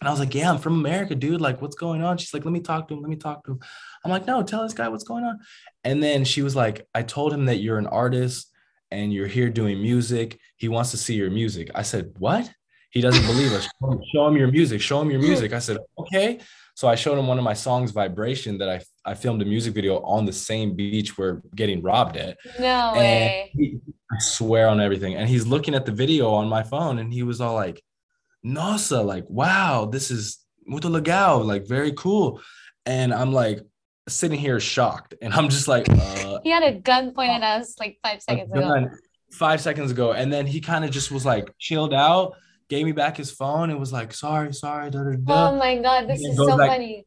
And 0.00 0.08
I 0.08 0.10
was 0.10 0.20
like, 0.20 0.34
yeah, 0.34 0.50
I'm 0.50 0.58
from 0.58 0.74
America, 0.74 1.14
dude. 1.14 1.40
Like, 1.40 1.62
what's 1.62 1.76
going 1.76 2.02
on? 2.02 2.18
She's 2.18 2.34
like, 2.34 2.44
let 2.44 2.52
me 2.52 2.60
talk 2.60 2.88
to 2.88 2.94
him. 2.94 3.00
Let 3.00 3.08
me 3.08 3.16
talk 3.16 3.44
to 3.44 3.52
him. 3.52 3.60
I'm 4.04 4.10
like, 4.10 4.26
no, 4.26 4.42
tell 4.42 4.62
this 4.62 4.74
guy 4.74 4.88
what's 4.88 5.04
going 5.04 5.24
on. 5.24 5.38
And 5.84 6.02
then 6.02 6.24
she 6.24 6.42
was 6.42 6.54
like, 6.54 6.86
I 6.94 7.02
told 7.02 7.32
him 7.32 7.46
that 7.46 7.56
you're 7.56 7.78
an 7.78 7.86
artist 7.86 8.52
and 8.90 9.12
you're 9.12 9.26
here 9.26 9.48
doing 9.48 9.80
music. 9.80 10.38
He 10.56 10.68
wants 10.68 10.90
to 10.90 10.96
see 10.96 11.14
your 11.14 11.30
music. 11.30 11.70
I 11.74 11.82
said, 11.82 12.12
what? 12.18 12.50
He 12.90 13.00
doesn't 13.00 13.26
believe 13.26 13.52
us. 13.52 13.68
Show 14.12 14.28
him 14.28 14.36
your 14.36 14.50
music. 14.50 14.80
Show 14.80 15.00
him 15.00 15.10
your 15.10 15.20
music. 15.28 15.52
I 15.52 15.58
said, 15.60 15.78
okay. 15.98 16.40
So 16.76 16.88
I 16.88 16.94
showed 16.94 17.18
him 17.18 17.26
one 17.26 17.38
of 17.38 17.44
my 17.44 17.54
songs, 17.54 17.90
Vibration, 17.90 18.58
that 18.58 18.68
I, 18.68 18.82
I 19.10 19.14
filmed 19.14 19.40
a 19.40 19.46
music 19.46 19.72
video 19.72 20.00
on 20.00 20.26
the 20.26 20.32
same 20.32 20.76
beach 20.76 21.16
we're 21.16 21.40
getting 21.54 21.80
robbed 21.80 22.18
at. 22.18 22.36
No 22.60 22.92
and 22.92 22.98
way. 22.98 23.50
He, 23.54 23.78
I 24.12 24.16
swear 24.18 24.68
on 24.68 24.78
everything. 24.78 25.14
And 25.14 25.26
he's 25.26 25.46
looking 25.46 25.74
at 25.74 25.86
the 25.86 25.92
video 25.92 26.30
on 26.34 26.48
my 26.48 26.62
phone 26.62 26.98
and 26.98 27.10
he 27.10 27.22
was 27.22 27.40
all 27.40 27.54
like, 27.54 27.82
Nossa, 28.42 29.00
like, 29.00 29.24
wow, 29.26 29.86
this 29.86 30.10
is 30.10 30.44
muito 30.68 30.90
legal, 30.90 31.42
like 31.44 31.66
very 31.66 31.92
cool. 31.92 32.42
And 32.84 33.14
I'm 33.14 33.32
like 33.32 33.60
sitting 34.06 34.38
here 34.38 34.60
shocked. 34.60 35.14
And 35.22 35.32
I'm 35.32 35.48
just 35.48 35.68
like, 35.68 35.88
uh, 35.90 36.40
he 36.44 36.50
had 36.50 36.62
a 36.62 36.78
gun 36.78 37.14
pointed 37.14 37.42
at 37.42 37.62
us 37.62 37.80
like 37.80 37.98
five 38.02 38.20
seconds 38.20 38.52
ago. 38.52 38.90
Five 39.32 39.62
seconds 39.62 39.90
ago. 39.92 40.12
And 40.12 40.30
then 40.30 40.46
he 40.46 40.60
kind 40.60 40.84
of 40.84 40.90
just 40.90 41.10
was 41.10 41.24
like 41.24 41.48
chilled 41.58 41.94
out 41.94 42.34
gave 42.68 42.84
me 42.84 42.92
back 42.92 43.16
his 43.16 43.30
phone 43.30 43.70
and 43.70 43.78
was 43.78 43.92
like, 43.92 44.12
sorry, 44.12 44.52
sorry. 44.52 44.90
Da, 44.90 45.02
da, 45.02 45.12
da. 45.16 45.48
Oh 45.48 45.56
my 45.56 45.76
God, 45.78 46.08
this 46.08 46.20
is 46.20 46.36
so 46.36 46.56
back. 46.56 46.70
funny. 46.70 47.06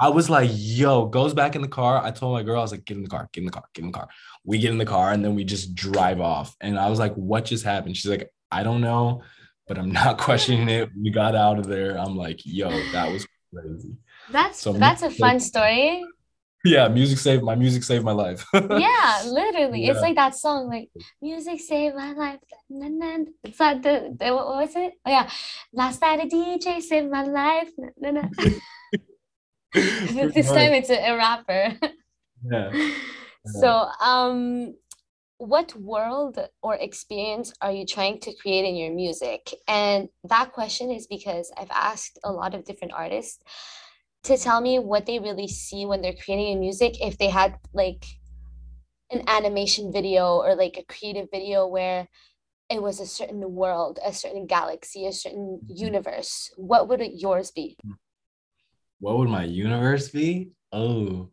I 0.00 0.08
was 0.10 0.30
like, 0.30 0.50
yo, 0.52 1.06
goes 1.06 1.34
back 1.34 1.56
in 1.56 1.62
the 1.62 1.68
car. 1.68 2.02
I 2.02 2.12
told 2.12 2.34
my 2.34 2.44
girl, 2.44 2.60
I 2.60 2.62
was 2.62 2.70
like, 2.70 2.84
get 2.84 2.96
in 2.96 3.02
the 3.02 3.08
car, 3.08 3.28
get 3.32 3.40
in 3.40 3.46
the 3.46 3.52
car, 3.52 3.64
get 3.74 3.82
in 3.82 3.90
the 3.90 3.98
car. 3.98 4.08
We 4.44 4.58
get 4.58 4.70
in 4.70 4.78
the 4.78 4.86
car 4.86 5.10
and 5.10 5.24
then 5.24 5.34
we 5.34 5.42
just 5.42 5.74
drive 5.74 6.20
off. 6.20 6.54
And 6.60 6.78
I 6.78 6.88
was 6.88 7.00
like, 7.00 7.14
what 7.14 7.46
just 7.46 7.64
happened? 7.64 7.96
She's 7.96 8.10
like, 8.10 8.30
I 8.50 8.62
don't 8.62 8.80
know, 8.80 9.22
but 9.66 9.76
I'm 9.76 9.90
not 9.90 10.18
questioning 10.18 10.68
it. 10.68 10.90
We 11.00 11.10
got 11.10 11.34
out 11.34 11.58
of 11.58 11.66
there. 11.66 11.98
I'm 11.98 12.16
like, 12.16 12.40
yo, 12.44 12.70
that 12.92 13.10
was 13.10 13.26
crazy. 13.52 13.96
That's 14.30 14.60
so 14.60 14.72
that's 14.72 15.02
a 15.02 15.10
fun 15.10 15.40
story 15.40 16.04
yeah 16.64 16.88
music 16.88 17.18
saved 17.18 17.42
my 17.42 17.54
music 17.54 17.82
saved 17.82 18.04
my 18.04 18.12
life. 18.12 18.44
Yeah 18.54 19.22
literally. 19.26 19.84
Yeah. 19.84 19.92
it's 19.92 20.00
like 20.00 20.16
that 20.16 20.34
song 20.34 20.68
like 20.68 20.90
music 21.22 21.60
saved 21.60 21.94
my 21.96 22.12
life. 22.12 22.40
It's 23.44 23.60
like 23.60 23.82
the, 23.82 24.16
the 24.18 24.34
what 24.34 24.46
was 24.46 24.76
it? 24.76 24.94
Oh 25.06 25.10
yeah. 25.10 25.30
Last 25.72 26.00
night 26.02 26.20
a 26.20 26.26
dj 26.26 26.82
saved 26.82 27.10
my 27.10 27.24
life. 27.24 27.70
This 29.74 30.48
time 30.48 30.72
it's 30.72 30.90
a, 30.90 30.98
a 31.10 31.16
rapper. 31.16 31.78
Yeah. 32.48 32.70
so 33.44 33.68
um 34.00 34.76
what 35.38 35.74
world 35.74 36.38
or 36.62 36.76
experience 36.76 37.52
are 37.60 37.72
you 37.72 37.84
trying 37.84 38.20
to 38.20 38.32
create 38.32 38.64
in 38.64 38.76
your 38.76 38.92
music? 38.92 39.52
And 39.66 40.08
that 40.22 40.52
question 40.52 40.92
is 40.92 41.08
because 41.08 41.50
i've 41.58 41.70
asked 41.72 42.18
a 42.22 42.30
lot 42.30 42.54
of 42.54 42.64
different 42.64 42.92
artists 42.92 43.40
to 44.28 44.36
tell 44.36 44.60
me 44.60 44.78
what 44.78 45.06
they 45.06 45.18
really 45.18 45.48
see 45.48 45.84
when 45.86 46.00
they're 46.00 46.12
creating 46.12 46.56
a 46.56 46.60
music 46.60 47.00
if 47.00 47.18
they 47.18 47.28
had 47.28 47.56
like 47.72 48.04
an 49.10 49.22
animation 49.26 49.92
video 49.92 50.36
or 50.36 50.54
like 50.54 50.76
a 50.76 50.92
creative 50.92 51.28
video 51.32 51.66
where 51.66 52.06
it 52.70 52.82
was 52.82 53.00
a 53.00 53.06
certain 53.06 53.40
world 53.52 53.98
a 54.04 54.12
certain 54.12 54.46
galaxy 54.46 55.06
a 55.06 55.12
certain 55.12 55.60
mm-hmm. 55.64 55.84
universe. 55.84 56.52
What 56.56 56.88
would 56.88 57.00
yours 57.14 57.50
be? 57.50 57.76
What 59.00 59.18
would 59.18 59.28
my 59.28 59.44
universe 59.44 60.10
be? 60.10 60.50
Oh 60.72 61.30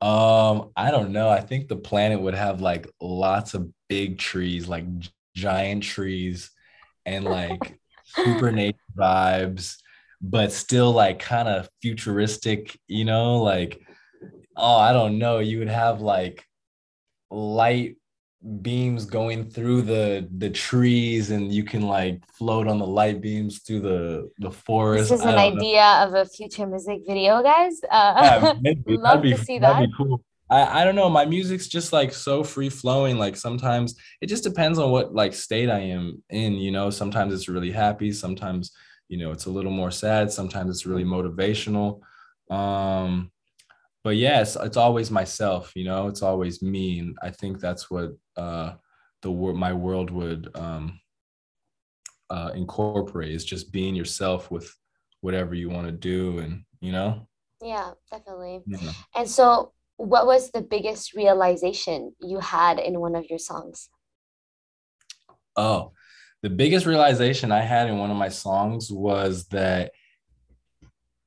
Um, 0.00 0.70
I 0.76 0.90
don't 0.90 1.12
know. 1.12 1.28
I 1.28 1.40
think 1.40 1.68
the 1.68 1.76
planet 1.76 2.20
would 2.20 2.34
have 2.34 2.60
like 2.60 2.88
lots 3.00 3.54
of 3.54 3.70
big 3.88 4.18
trees, 4.18 4.68
like 4.68 4.84
giant 5.34 5.84
trees, 5.84 6.50
and 7.06 7.24
like 7.24 7.78
super 8.04 8.50
nature 8.50 8.76
vibes, 8.98 9.76
but 10.30 10.52
still 10.52 10.92
like 10.92 11.18
kind 11.18 11.48
of 11.48 11.68
futuristic, 11.80 12.78
you 12.88 13.04
know, 13.04 13.42
like 13.42 13.80
oh, 14.56 14.76
I 14.76 14.92
don't 14.92 15.18
know. 15.18 15.38
You 15.38 15.58
would 15.60 15.68
have 15.68 16.00
like 16.00 16.44
light 17.30 17.96
beams 18.62 19.06
going 19.06 19.50
through 19.50 19.82
the 19.82 20.28
the 20.36 20.48
trees 20.48 21.30
and 21.30 21.52
you 21.52 21.64
can 21.64 21.82
like 21.82 22.22
float 22.32 22.68
on 22.68 22.78
the 22.78 22.86
light 22.86 23.20
beams 23.20 23.60
through 23.60 23.80
the 23.80 24.30
the 24.38 24.50
forest. 24.50 25.10
This 25.10 25.20
is 25.20 25.26
an 25.26 25.38
idea 25.38 25.80
know. 25.80 26.06
of 26.06 26.14
a 26.14 26.26
future 26.26 26.66
music 26.66 27.00
video, 27.06 27.42
guys. 27.42 27.80
Uh, 27.90 28.14
yeah, 28.22 28.54
maybe. 28.60 28.82
love 28.96 29.22
be, 29.22 29.32
to 29.32 29.38
see 29.38 29.58
that. 29.58 29.80
Be 29.80 29.92
cool. 29.96 30.22
I, 30.48 30.82
I 30.82 30.84
don't 30.84 30.94
know. 30.94 31.10
My 31.10 31.24
music's 31.24 31.66
just 31.66 31.92
like 31.92 32.12
so 32.12 32.44
free 32.44 32.68
flowing. 32.68 33.18
Like 33.18 33.36
sometimes 33.36 33.96
it 34.20 34.26
just 34.26 34.44
depends 34.44 34.78
on 34.78 34.90
what 34.90 35.12
like 35.12 35.34
state 35.34 35.68
I 35.68 35.80
am 35.80 36.22
in. 36.30 36.54
You 36.54 36.70
know, 36.70 36.90
sometimes 36.90 37.34
it's 37.34 37.48
really 37.48 37.72
happy. 37.72 38.12
Sometimes 38.12 38.70
you 39.08 39.18
know 39.18 39.30
it's 39.30 39.46
a 39.46 39.50
little 39.50 39.70
more 39.70 39.90
sad. 39.90 40.30
Sometimes 40.32 40.70
it's 40.70 40.86
really 40.86 41.04
motivational. 41.04 42.00
Um, 42.50 43.30
but 44.04 44.16
yes, 44.16 44.56
it's 44.56 44.76
always 44.76 45.10
myself. 45.10 45.72
You 45.74 45.84
know, 45.84 46.06
it's 46.06 46.22
always 46.22 46.62
me, 46.62 47.00
and 47.00 47.16
I 47.22 47.30
think 47.30 47.60
that's 47.60 47.90
what 47.90 48.10
uh, 48.36 48.74
the 49.22 49.30
world, 49.32 49.56
my 49.56 49.72
world 49.72 50.10
would 50.10 50.48
um, 50.54 51.00
uh, 52.30 52.52
incorporate 52.54 53.32
is 53.32 53.44
just 53.44 53.72
being 53.72 53.96
yourself 53.96 54.50
with 54.50 54.72
whatever 55.22 55.54
you 55.54 55.70
want 55.70 55.86
to 55.86 55.92
do, 55.92 56.38
and 56.38 56.62
you 56.80 56.92
know. 56.92 57.26
Yeah, 57.60 57.92
definitely. 58.10 58.60
Yeah. 58.66 58.92
And 59.14 59.28
so, 59.28 59.72
what 59.96 60.26
was 60.26 60.50
the 60.50 60.62
biggest 60.62 61.14
realization 61.14 62.14
you 62.20 62.38
had 62.38 62.78
in 62.78 63.00
one 63.00 63.16
of 63.16 63.28
your 63.28 63.38
songs? 63.38 63.88
Oh, 65.56 65.92
the 66.42 66.50
biggest 66.50 66.86
realization 66.86 67.52
I 67.52 67.60
had 67.60 67.88
in 67.88 67.98
one 67.98 68.10
of 68.10 68.16
my 68.16 68.28
songs 68.28 68.90
was 68.90 69.46
that 69.48 69.92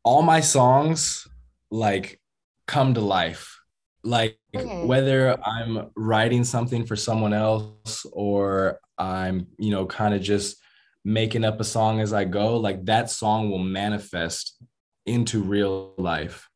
all 0.04 0.22
my 0.22 0.40
songs, 0.40 1.28
like 1.72 2.20
come 2.68 2.94
to 2.94 3.02
life 3.02 3.60
like 4.04 4.38
okay. 4.56 4.86
whether 4.86 5.38
i'm 5.46 5.90
writing 5.96 6.44
something 6.44 6.86
for 6.86 6.96
someone 6.96 7.34
else 7.34 8.06
or 8.14 8.80
i'm 8.98 9.48
you 9.58 9.72
know 9.72 9.86
kind 9.86 10.14
of 10.14 10.22
just 10.22 10.58
making 11.04 11.44
up 11.44 11.60
a 11.60 11.64
song 11.64 12.00
as 12.00 12.14
i 12.14 12.24
go 12.24 12.58
like 12.58 12.84
that 12.86 13.10
song 13.10 13.50
will 13.50 13.60
manifest 13.60 14.62
into 15.06 15.42
real 15.42 15.94
life 15.98 16.48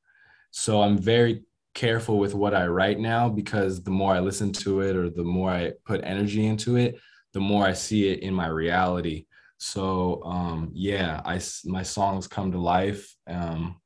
so 0.52 0.82
i'm 0.82 0.98
very 0.98 1.44
careful 1.74 2.18
with 2.18 2.34
what 2.34 2.54
i 2.54 2.66
write 2.66 3.00
now 3.00 3.28
because 3.28 3.84
the 3.84 3.92
more 3.92 4.14
i 4.14 4.20
listen 4.20 4.52
to 4.52 4.82
it 4.82 4.96
or 4.96 5.10
the 5.10 5.24
more 5.24 5.50
i 5.50 5.72
put 5.86 6.02
energy 6.04 6.46
into 6.46 6.76
it 6.78 7.00
the 7.34 7.40
more 7.40 7.66
i 7.66 7.74
see 7.74 8.10
it 8.10 8.20
in 8.20 8.34
my 8.34 8.48
reality 8.48 9.26
so 9.58 10.22
um 10.24 10.70
yeah 10.74 11.22
i 11.26 11.40
my 11.66 11.84
songs 11.84 12.28
come 12.28 12.52
to 12.52 12.58
life 12.58 13.16
um 13.28 13.80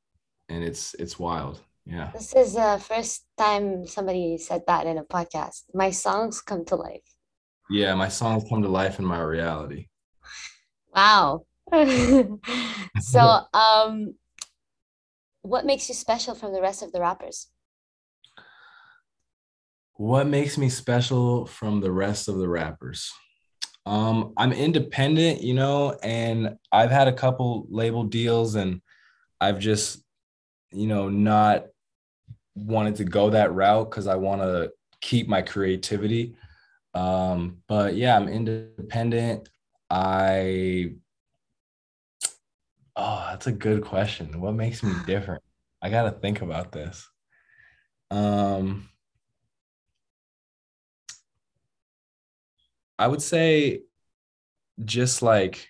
and 0.48 0.64
it's 0.64 0.94
it's 0.94 1.18
wild 1.18 1.60
yeah. 1.88 2.10
This 2.12 2.34
is 2.34 2.52
the 2.52 2.78
first 2.86 3.24
time 3.38 3.86
somebody 3.86 4.36
said 4.36 4.62
that 4.66 4.86
in 4.86 4.98
a 4.98 5.04
podcast. 5.04 5.62
My 5.72 5.90
songs 5.90 6.42
come 6.42 6.66
to 6.66 6.76
life. 6.76 7.16
Yeah, 7.70 7.94
my 7.94 8.08
songs 8.08 8.44
come 8.48 8.60
to 8.62 8.68
life 8.68 8.98
in 8.98 9.06
my 9.06 9.20
reality. 9.20 9.86
Wow. 10.94 11.46
so, 13.00 13.40
um, 13.54 14.14
what 15.40 15.64
makes 15.64 15.88
you 15.88 15.94
special 15.94 16.34
from 16.34 16.52
the 16.52 16.60
rest 16.60 16.82
of 16.82 16.92
the 16.92 17.00
rappers? 17.00 17.48
What 19.94 20.26
makes 20.26 20.58
me 20.58 20.68
special 20.68 21.46
from 21.46 21.80
the 21.80 21.90
rest 21.90 22.28
of 22.28 22.36
the 22.36 22.48
rappers? 22.48 23.10
Um, 23.88 24.34
I'm 24.36 24.52
independent, 24.52 25.40
you 25.42 25.54
know, 25.54 25.98
and 26.02 26.58
I've 26.70 26.90
had 26.90 27.08
a 27.08 27.12
couple 27.12 27.66
label 27.70 28.04
deals 28.04 28.54
and 28.54 28.82
I've 29.40 29.58
just, 29.58 30.04
you 30.70 30.86
know, 30.86 31.08
not 31.08 31.64
wanted 32.54 32.96
to 32.96 33.04
go 33.04 33.30
that 33.30 33.54
route 33.54 33.88
because 33.88 34.06
I 34.06 34.16
want 34.16 34.42
to 34.42 34.72
keep 35.00 35.26
my 35.26 35.40
creativity. 35.40 36.36
Um, 36.92 37.62
but 37.66 37.94
yeah, 37.94 38.14
I'm 38.14 38.28
independent. 38.28 39.48
I 39.88 40.92
oh, 42.94 43.26
that's 43.30 43.46
a 43.46 43.52
good 43.52 43.82
question. 43.82 44.38
What 44.38 44.52
makes 44.52 44.82
me 44.82 44.92
different? 45.06 45.42
I 45.80 45.88
gotta 45.88 46.10
think 46.10 46.42
about 46.42 46.72
this. 46.72 47.08
Um, 48.10 48.90
I 52.98 53.06
would 53.06 53.22
say 53.22 53.82
just 54.84 55.22
like, 55.22 55.68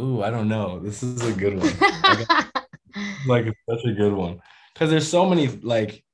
ooh, 0.00 0.22
I 0.22 0.30
don't 0.30 0.48
know. 0.48 0.80
This 0.80 1.02
is 1.02 1.22
a 1.22 1.32
good 1.32 1.58
one. 1.58 1.72
like 3.26 3.46
such 3.68 3.84
a 3.84 3.92
good 3.92 4.12
one. 4.12 4.40
Because 4.72 4.90
there's 4.90 5.08
so 5.08 5.26
many 5.26 5.48
like 5.48 6.04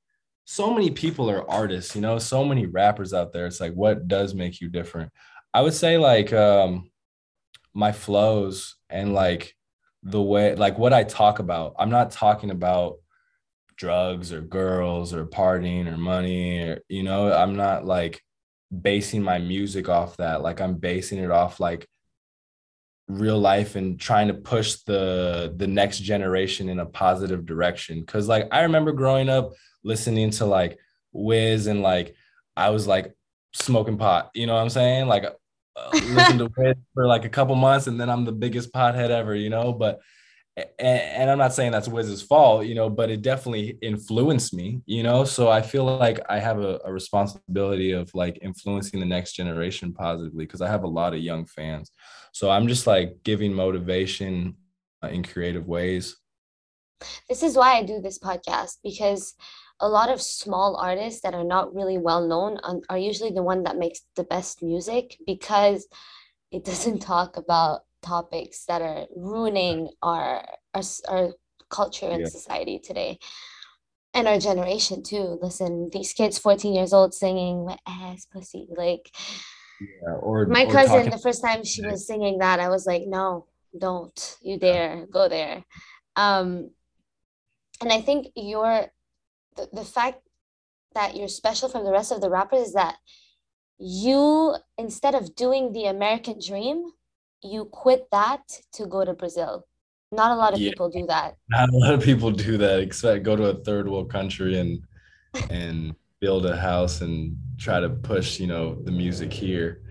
so 0.44 0.72
many 0.72 0.90
people 0.90 1.30
are 1.30 1.48
artists 1.50 1.94
you 1.94 2.00
know? 2.00 2.18
So 2.18 2.44
many 2.44 2.66
rappers 2.66 3.14
out 3.14 3.32
there. 3.32 3.46
It's 3.46 3.60
like 3.60 3.72
what 3.72 4.08
does 4.08 4.34
make 4.34 4.60
you 4.60 4.68
different? 4.68 5.12
I 5.54 5.62
would 5.62 5.74
say 5.74 5.98
like 5.98 6.32
um 6.32 6.90
my 7.74 7.92
flows 7.92 8.76
and 8.90 9.14
like 9.14 9.54
the 10.02 10.22
way 10.22 10.54
like 10.54 10.78
what 10.78 10.92
i 10.92 11.04
talk 11.04 11.38
about. 11.38 11.74
I'm 11.78 11.90
not 11.90 12.10
talking 12.10 12.50
about 12.50 12.96
drugs 13.76 14.32
or 14.32 14.40
girls 14.40 15.14
or 15.14 15.24
partying 15.24 15.86
or 15.86 15.96
money 15.96 16.60
or 16.60 16.80
you 16.88 17.02
know? 17.02 17.32
I'm 17.32 17.56
not 17.56 17.86
like 17.86 18.22
basing 18.70 19.22
my 19.22 19.38
music 19.38 19.88
off 19.88 20.16
that. 20.18 20.42
Like 20.42 20.60
i'm 20.60 20.74
basing 20.74 21.18
it 21.18 21.30
off 21.30 21.60
like 21.60 21.86
real 23.08 23.38
life 23.38 23.74
and 23.74 23.98
trying 23.98 24.28
to 24.28 24.34
push 24.34 24.76
the 24.86 25.54
the 25.56 25.66
next 25.66 26.00
generation 26.00 26.68
in 26.68 26.80
a 26.80 26.86
positive 26.86 27.46
direction. 27.46 28.00
Because 28.00 28.28
like 28.28 28.48
i 28.52 28.62
remember 28.62 28.92
growing 28.92 29.28
up 29.28 29.52
listening 29.84 30.30
to 30.30 30.44
like 30.44 30.78
wiz 31.12 31.66
and 31.66 31.82
like 31.82 32.14
i 32.56 32.70
was 32.70 32.86
like 32.86 33.14
smoking 33.54 33.96
pot 33.96 34.30
you 34.34 34.46
know 34.46 34.54
what 34.54 34.60
i'm 34.60 34.70
saying? 34.70 35.06
Like 35.06 35.24
uh, 35.24 35.90
listen 35.92 36.38
to 36.38 36.50
wiz 36.56 36.74
for 36.94 37.06
like 37.06 37.24
a 37.24 37.30
couple 37.30 37.54
months 37.54 37.86
and 37.86 38.00
then 38.00 38.10
i'm 38.10 38.24
the 38.24 38.32
biggest 38.32 38.72
pothead 38.72 39.10
ever 39.10 39.34
you 39.34 39.50
know? 39.50 39.72
But 39.72 40.00
and, 40.78 41.30
i'm 41.30 41.38
not 41.38 41.52
saying 41.52 41.70
that's 41.70 41.88
wiz's 41.88 42.22
fault 42.22 42.66
you 42.66 42.74
know 42.74 42.88
but 42.88 43.10
it 43.10 43.22
definitely 43.22 43.78
influenced 43.82 44.54
me 44.54 44.80
you 44.86 45.02
know 45.02 45.24
so 45.24 45.48
i 45.48 45.60
feel 45.60 45.84
like 45.84 46.20
i 46.28 46.38
have 46.38 46.58
a, 46.60 46.80
a 46.84 46.92
responsibility 46.92 47.92
of 47.92 48.10
like 48.14 48.38
influencing 48.42 49.00
the 49.00 49.06
next 49.06 49.34
generation 49.34 49.92
positively 49.92 50.44
because 50.44 50.60
i 50.60 50.68
have 50.68 50.84
a 50.84 50.88
lot 50.88 51.12
of 51.14 51.20
young 51.20 51.44
fans 51.44 51.92
so 52.32 52.50
I'm 52.50 52.68
just 52.68 52.86
like 52.86 53.24
giving 53.24 53.52
motivation 53.52 54.54
uh, 55.02 55.08
in 55.08 55.24
creative 55.24 55.66
ways. 55.66 56.16
This 57.28 57.42
is 57.42 57.56
why 57.56 57.76
I 57.76 57.82
do 57.82 58.00
this 58.00 58.18
podcast 58.18 58.76
because 58.82 59.34
a 59.80 59.88
lot 59.88 60.08
of 60.08 60.20
small 60.20 60.76
artists 60.76 61.20
that 61.22 61.34
are 61.34 61.44
not 61.44 61.74
really 61.74 61.98
well 61.98 62.26
known 62.26 62.58
are 62.88 62.98
usually 62.98 63.30
the 63.30 63.42
one 63.42 63.62
that 63.64 63.76
makes 63.76 64.00
the 64.16 64.24
best 64.24 64.62
music 64.62 65.16
because 65.26 65.88
it 66.52 66.64
doesn't 66.64 66.98
talk 67.14 67.36
about 67.36 67.80
topics 68.08 68.64
that 68.66 68.82
are 68.82 69.06
ruining 69.14 69.88
our 70.02 70.44
our, 70.74 70.82
our 71.08 71.26
culture 71.70 72.08
and 72.08 72.22
yeah. 72.22 72.28
society 72.28 72.78
today. 72.78 73.18
And 74.14 74.26
our 74.26 74.38
generation 74.38 75.02
too. 75.02 75.38
Listen 75.42 75.90
these 75.92 76.12
kids 76.12 76.38
14 76.38 76.74
years 76.74 76.92
old 76.92 77.12
singing 77.14 77.66
my 77.66 77.76
ass 77.86 78.26
pussy 78.32 78.66
like 78.76 79.10
yeah, 79.80 80.14
or 80.14 80.46
my 80.46 80.64
or 80.64 80.72
cousin, 80.72 80.96
talking- 80.96 81.10
the 81.10 81.18
first 81.18 81.42
time 81.42 81.62
she 81.62 81.82
was 81.86 82.06
singing 82.06 82.38
that, 82.38 82.58
I 82.58 82.68
was 82.68 82.86
like, 82.86 83.02
no, 83.06 83.46
don't. 83.78 84.36
You 84.42 84.58
dare. 84.58 85.06
Go 85.10 85.28
there. 85.28 85.64
Um, 86.16 86.70
and 87.80 87.92
I 87.92 88.00
think 88.00 88.28
your 88.34 88.86
the, 89.56 89.68
the 89.72 89.84
fact 89.84 90.20
that 90.94 91.16
you're 91.16 91.28
special 91.28 91.68
from 91.68 91.84
the 91.84 91.92
rest 91.92 92.10
of 92.10 92.20
the 92.20 92.30
rappers 92.30 92.68
is 92.68 92.72
that 92.72 92.96
you 93.78 94.56
instead 94.76 95.14
of 95.14 95.36
doing 95.36 95.72
the 95.72 95.84
American 95.84 96.38
dream, 96.44 96.90
you 97.42 97.66
quit 97.66 98.06
that 98.12 98.42
to 98.74 98.86
go 98.86 99.04
to 99.04 99.14
Brazil. 99.14 99.64
Not 100.10 100.32
a 100.32 100.34
lot 100.34 100.54
of 100.54 100.60
yeah. 100.60 100.70
people 100.70 100.88
do 100.88 101.06
that. 101.06 101.36
Not 101.50 101.68
a 101.68 101.76
lot 101.76 101.94
of 101.94 102.02
people 102.02 102.30
do 102.30 102.56
that. 102.58 102.80
Expect 102.80 103.24
go 103.24 103.36
to 103.36 103.44
a 103.50 103.54
third 103.54 103.88
world 103.88 104.10
country 104.10 104.58
and 104.58 104.80
and 105.50 105.94
build 106.20 106.46
a 106.46 106.56
house 106.56 107.00
and 107.00 107.36
try 107.58 107.80
to 107.80 107.90
push, 107.90 108.40
you 108.40 108.46
know, 108.46 108.80
the 108.84 108.90
music 108.90 109.32
here. 109.32 109.82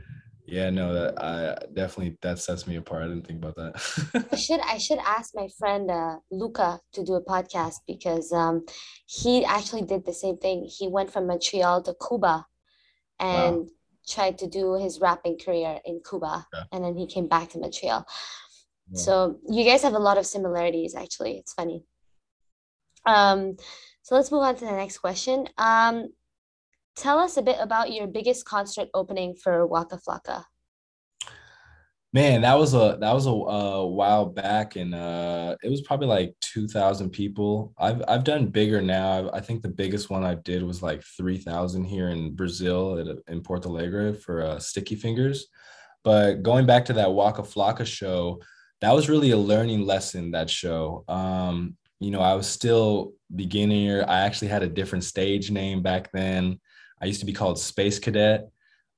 Yeah, 0.45 0.69
no, 0.69 0.93
that 0.93 1.21
I 1.21 1.57
definitely 1.73 2.17
that 2.21 2.39
sets 2.39 2.67
me 2.67 2.77
apart. 2.77 3.03
I 3.03 3.07
didn't 3.07 3.27
think 3.27 3.43
about 3.43 3.55
that. 3.57 4.27
I 4.31 4.35
should 4.37 4.61
I 4.61 4.77
should 4.77 4.99
ask 4.99 5.35
my 5.35 5.49
friend 5.59 5.91
uh, 5.91 6.15
Luca 6.31 6.79
to 6.93 7.03
do 7.03 7.15
a 7.15 7.23
podcast 7.23 7.75
because 7.85 8.31
um, 8.31 8.65
he 9.07 9.43
actually 9.43 9.81
did 9.81 10.05
the 10.05 10.13
same 10.13 10.37
thing. 10.37 10.65
He 10.65 10.87
went 10.87 11.11
from 11.11 11.27
Montreal 11.27 11.83
to 11.83 11.93
Cuba, 12.07 12.45
and 13.19 13.57
wow. 13.57 13.65
Tried 14.07 14.37
to 14.39 14.47
do 14.47 14.73
his 14.75 14.99
rapping 14.99 15.37
career 15.37 15.79
in 15.85 16.01
Cuba, 16.07 16.47
yeah. 16.53 16.63
and 16.71 16.83
then 16.83 16.95
he 16.95 17.07
came 17.07 17.27
back 17.27 17.49
to 17.49 17.59
Montreal. 17.59 18.05
Yeah. 18.91 18.99
So 18.99 19.39
you 19.49 19.63
guys 19.65 19.83
have 19.83 19.93
a 19.93 19.99
lot 19.99 20.17
of 20.17 20.25
similarities. 20.25 20.95
Actually, 20.95 21.37
it's 21.37 21.53
funny. 21.53 21.83
Um, 23.05 23.57
So 24.07 24.15
let's 24.15 24.31
move 24.31 24.43
on 24.43 24.55
to 24.55 24.65
the 24.65 24.71
next 24.71 24.99
question. 24.99 25.49
Um, 25.57 26.13
tell 26.95 27.19
us 27.19 27.35
a 27.35 27.41
bit 27.41 27.57
about 27.59 27.91
your 27.91 28.07
biggest 28.07 28.45
concert 28.45 28.87
opening 28.93 29.35
for 29.35 29.67
Waka 29.67 29.97
Flocka. 29.97 30.45
Man, 32.13 32.41
that 32.41 32.57
was 32.57 32.73
a 32.73 32.97
that 33.01 33.13
was 33.13 33.25
a, 33.25 33.31
a 33.31 33.85
while 33.85 34.25
back, 34.25 34.77
and 34.77 34.95
uh, 34.95 35.57
it 35.61 35.69
was 35.69 35.81
probably 35.81 36.07
like 36.07 36.35
two 36.39 36.67
thousand 36.67 37.09
people. 37.09 37.73
I've 37.77 38.01
I've 38.07 38.23
done 38.23 38.47
bigger 38.47 38.81
now. 38.81 39.29
I, 39.33 39.41
think 39.41 39.61
the 39.61 39.67
biggest 39.67 40.09
one 40.09 40.23
I 40.23 40.35
did 40.35 40.63
was 40.63 40.81
like 40.81 41.03
three 41.03 41.37
thousand 41.37 41.83
here 41.83 42.09
in 42.09 42.33
Brazil 42.33 42.97
at 42.97 43.07
in 43.31 43.41
Porto 43.41 43.69
Alegre 43.69 44.13
for 44.13 44.41
uh, 44.41 44.57
Sticky 44.57 44.95
Fingers. 44.95 45.47
But 46.05 46.43
going 46.43 46.65
back 46.65 46.85
to 46.85 46.93
that 46.93 47.11
Waka 47.11 47.41
Flocka 47.41 47.85
show, 47.85 48.41
that 48.79 48.95
was 48.95 49.09
really 49.09 49.31
a 49.31 49.37
learning 49.37 49.85
lesson. 49.85 50.31
That 50.31 50.49
show, 50.49 51.03
um, 51.09 51.75
you 51.99 52.11
know, 52.11 52.21
I 52.21 52.35
was 52.35 52.47
still 52.47 53.13
beginner. 53.35 54.05
I 54.07 54.21
actually 54.21 54.47
had 54.47 54.63
a 54.63 54.69
different 54.69 55.03
stage 55.03 55.51
name 55.51 55.81
back 55.81 56.11
then. 56.13 56.61
I 57.01 57.05
used 57.05 57.19
to 57.19 57.25
be 57.25 57.33
called 57.33 57.59
Space 57.59 57.99
Cadet. 57.99 58.47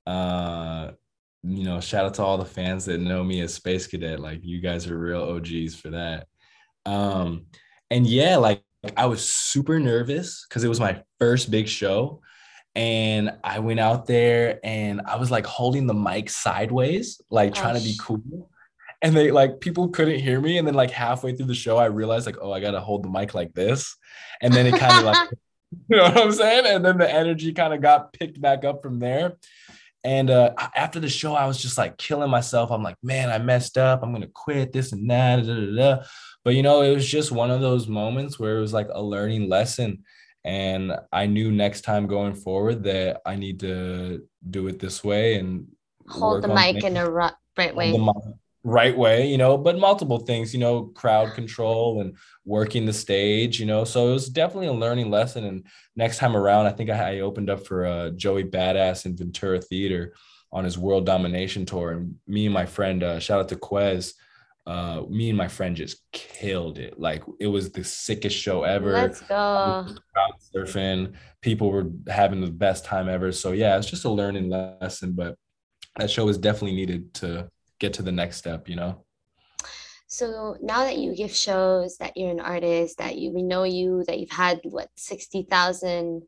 Uh, 0.06 0.92
you 1.44 1.64
know, 1.64 1.80
shout 1.80 2.06
out 2.06 2.14
to 2.16 2.24
all 2.24 2.38
the 2.38 2.46
fans 2.46 2.86
that 2.86 3.00
know 3.00 3.24
me 3.24 3.42
as 3.42 3.54
Space 3.54 3.88
Cadet. 3.88 4.20
Like 4.20 4.40
you 4.44 4.60
guys 4.60 4.88
are 4.88 4.98
real 4.98 5.22
OGs 5.22 5.76
for 5.76 5.92
that. 5.92 6.28
Um, 6.86 7.46
and 7.90 8.06
yeah, 8.06 8.38
like 8.38 8.64
I 8.96 9.06
was 9.06 9.30
super 9.30 9.80
nervous 9.80 10.46
because 10.48 10.64
it 10.64 10.70
was 10.70 10.80
my 10.80 11.02
first 11.20 11.52
big 11.52 11.68
show. 11.68 12.22
And 12.76 13.32
I 13.44 13.60
went 13.60 13.80
out 13.80 14.06
there 14.06 14.60
and 14.64 15.02
I 15.06 15.18
was 15.18 15.32
like 15.32 15.46
holding 15.46 15.88
the 15.88 15.94
mic 15.94 16.30
sideways, 16.30 17.20
like 17.30 17.54
trying 17.54 17.76
to 17.76 17.84
be 17.84 17.96
cool. 18.00 18.50
And 19.02 19.16
they 19.16 19.32
like 19.32 19.60
people 19.60 19.90
couldn't 19.90 20.20
hear 20.20 20.40
me. 20.40 20.58
And 20.58 20.68
then 20.68 20.76
like 20.76 20.92
halfway 20.92 21.36
through 21.36 21.48
the 21.48 21.56
show, 21.56 21.78
I 21.78 21.86
realized 21.86 22.26
like, 22.26 22.38
oh, 22.42 22.52
I 22.52 22.60
gotta 22.60 22.80
hold 22.80 23.04
the 23.04 23.10
mic 23.10 23.34
like 23.34 23.54
this. 23.54 23.96
And 24.42 24.54
then 24.54 24.68
it 24.68 24.80
kind 24.80 24.98
of 25.00 25.04
like, 25.04 25.30
you 25.90 25.98
know 25.98 26.04
what 26.04 26.18
I'm 26.18 26.32
saying? 26.32 26.66
And 26.68 26.86
then 26.86 26.98
the 26.98 27.12
energy 27.12 27.54
kind 27.54 27.74
of 27.74 27.82
got 27.82 28.14
picked 28.14 28.40
back 28.40 28.64
up 28.66 28.84
from 28.84 29.00
there. 29.00 29.38
And 30.04 30.30
uh, 30.30 30.54
after 30.76 31.00
the 31.00 31.10
show, 31.10 31.34
I 31.36 31.46
was 31.46 31.62
just 31.62 31.78
like 31.78 31.98
killing 31.98 32.30
myself. 32.30 32.72
I'm 32.72 32.84
like, 32.84 32.96
man, 33.04 33.30
I 33.30 33.38
messed 33.38 33.78
up. 33.78 34.02
I'm 34.02 34.14
gonna 34.14 34.28
quit 34.28 34.72
this 34.72 34.94
and 34.94 35.10
that. 35.10 35.46
Da, 35.46 35.54
da, 35.54 35.76
da. 35.76 36.04
But 36.46 36.56
you 36.56 36.64
know, 36.64 36.82
it 36.82 36.94
was 36.94 37.08
just 37.08 37.32
one 37.32 37.52
of 37.52 37.60
those 37.60 37.88
moments 37.88 38.40
where 38.40 38.58
it 38.58 38.62
was 38.62 38.74
like 38.74 38.88
a 38.92 39.02
learning 39.02 39.50
lesson. 39.50 40.04
And 40.46 40.94
I 41.12 41.26
knew 41.26 41.52
next 41.52 41.82
time 41.82 42.08
going 42.08 42.34
forward 42.34 42.84
that 42.84 43.22
I 43.26 43.36
need 43.36 43.60
to 43.60 44.26
do 44.50 44.68
it 44.68 44.80
this 44.80 45.04
way 45.04 45.36
and 45.36 45.68
hold 46.08 46.44
the 46.44 46.48
mic 46.48 46.84
in 46.84 46.96
a 46.96 47.10
right 47.10 47.76
way 47.76 47.92
right 48.70 48.96
way, 48.96 49.28
you 49.28 49.38
know, 49.38 49.58
but 49.58 49.80
multiple 49.80 50.20
things, 50.20 50.54
you 50.54 50.60
know, 50.60 50.84
crowd 50.84 51.34
control 51.34 52.02
and 52.02 52.16
working 52.46 52.86
the 52.86 52.94
stage, 52.94 53.60
you 53.60 53.66
know. 53.66 53.84
So 53.84 54.10
it 54.10 54.14
was 54.14 54.30
definitely 54.30 54.68
a 54.68 54.74
learning 54.74 55.10
lesson. 55.10 55.46
And 55.46 55.66
next 55.96 56.18
time 56.18 56.36
around, 56.36 56.68
I 56.68 56.72
think 56.72 56.90
I, 56.90 57.18
I 57.18 57.20
opened 57.22 57.50
up 57.50 57.66
for 57.66 57.86
uh, 57.86 58.10
Joey 58.12 58.44
Badass 58.44 59.06
in 59.06 59.18
Ventura 59.18 59.60
Theater 59.60 60.14
on 60.52 60.64
his 60.64 60.78
world 60.78 61.06
domination 61.06 61.66
tour. 61.66 61.92
And 61.92 62.16
me 62.28 62.46
and 62.46 62.54
my 62.54 62.66
friend, 62.66 63.04
uh, 63.04 63.20
shout 63.20 63.40
out 63.40 63.50
to 63.50 63.56
Quez, 63.56 64.14
uh, 64.66 65.02
me 65.10 65.30
and 65.30 65.38
my 65.38 65.48
friend 65.48 65.76
just 65.76 66.04
killed 66.12 66.78
it. 66.78 67.00
Like 67.00 67.24
it 67.40 67.48
was 67.48 67.72
the 67.72 67.84
sickest 67.84 68.38
show 68.38 68.64
ever. 68.64 68.94
Let's 68.94 69.22
go. 69.22 69.88
Surfing, 70.56 71.14
people 71.42 71.72
were 71.72 71.88
having 72.08 72.42
the 72.42 72.52
best 72.52 72.86
time 72.86 73.10
ever. 73.10 73.32
So 73.32 73.52
yeah, 73.52 73.78
it's 73.78 73.90
just 73.90 74.06
a 74.06 74.10
learning 74.10 74.50
lesson, 74.50 75.14
but 75.14 75.38
that 75.98 76.12
show 76.12 76.26
was 76.26 76.38
definitely 76.38 76.76
needed 76.76 77.14
to 77.16 77.50
get 77.80 77.94
to 77.94 78.04
the 78.04 78.12
next 78.12 78.38
step, 78.38 78.70
you 78.70 78.76
know? 78.76 79.04
So 80.08 80.58
now 80.62 80.86
that 80.86 80.98
you 80.98 81.16
give 81.16 81.36
shows, 81.36 81.98
that 81.98 82.18
you're 82.18 82.32
an 82.32 82.40
artist, 82.40 82.98
that 82.98 83.18
you 83.18 83.32
we 83.32 83.44
know 83.44 83.64
you, 83.64 84.04
that 84.08 84.20
you've 84.20 84.32
had 84.32 84.60
what 84.64 84.90
sixty 84.96 85.44
thousand 85.44 86.24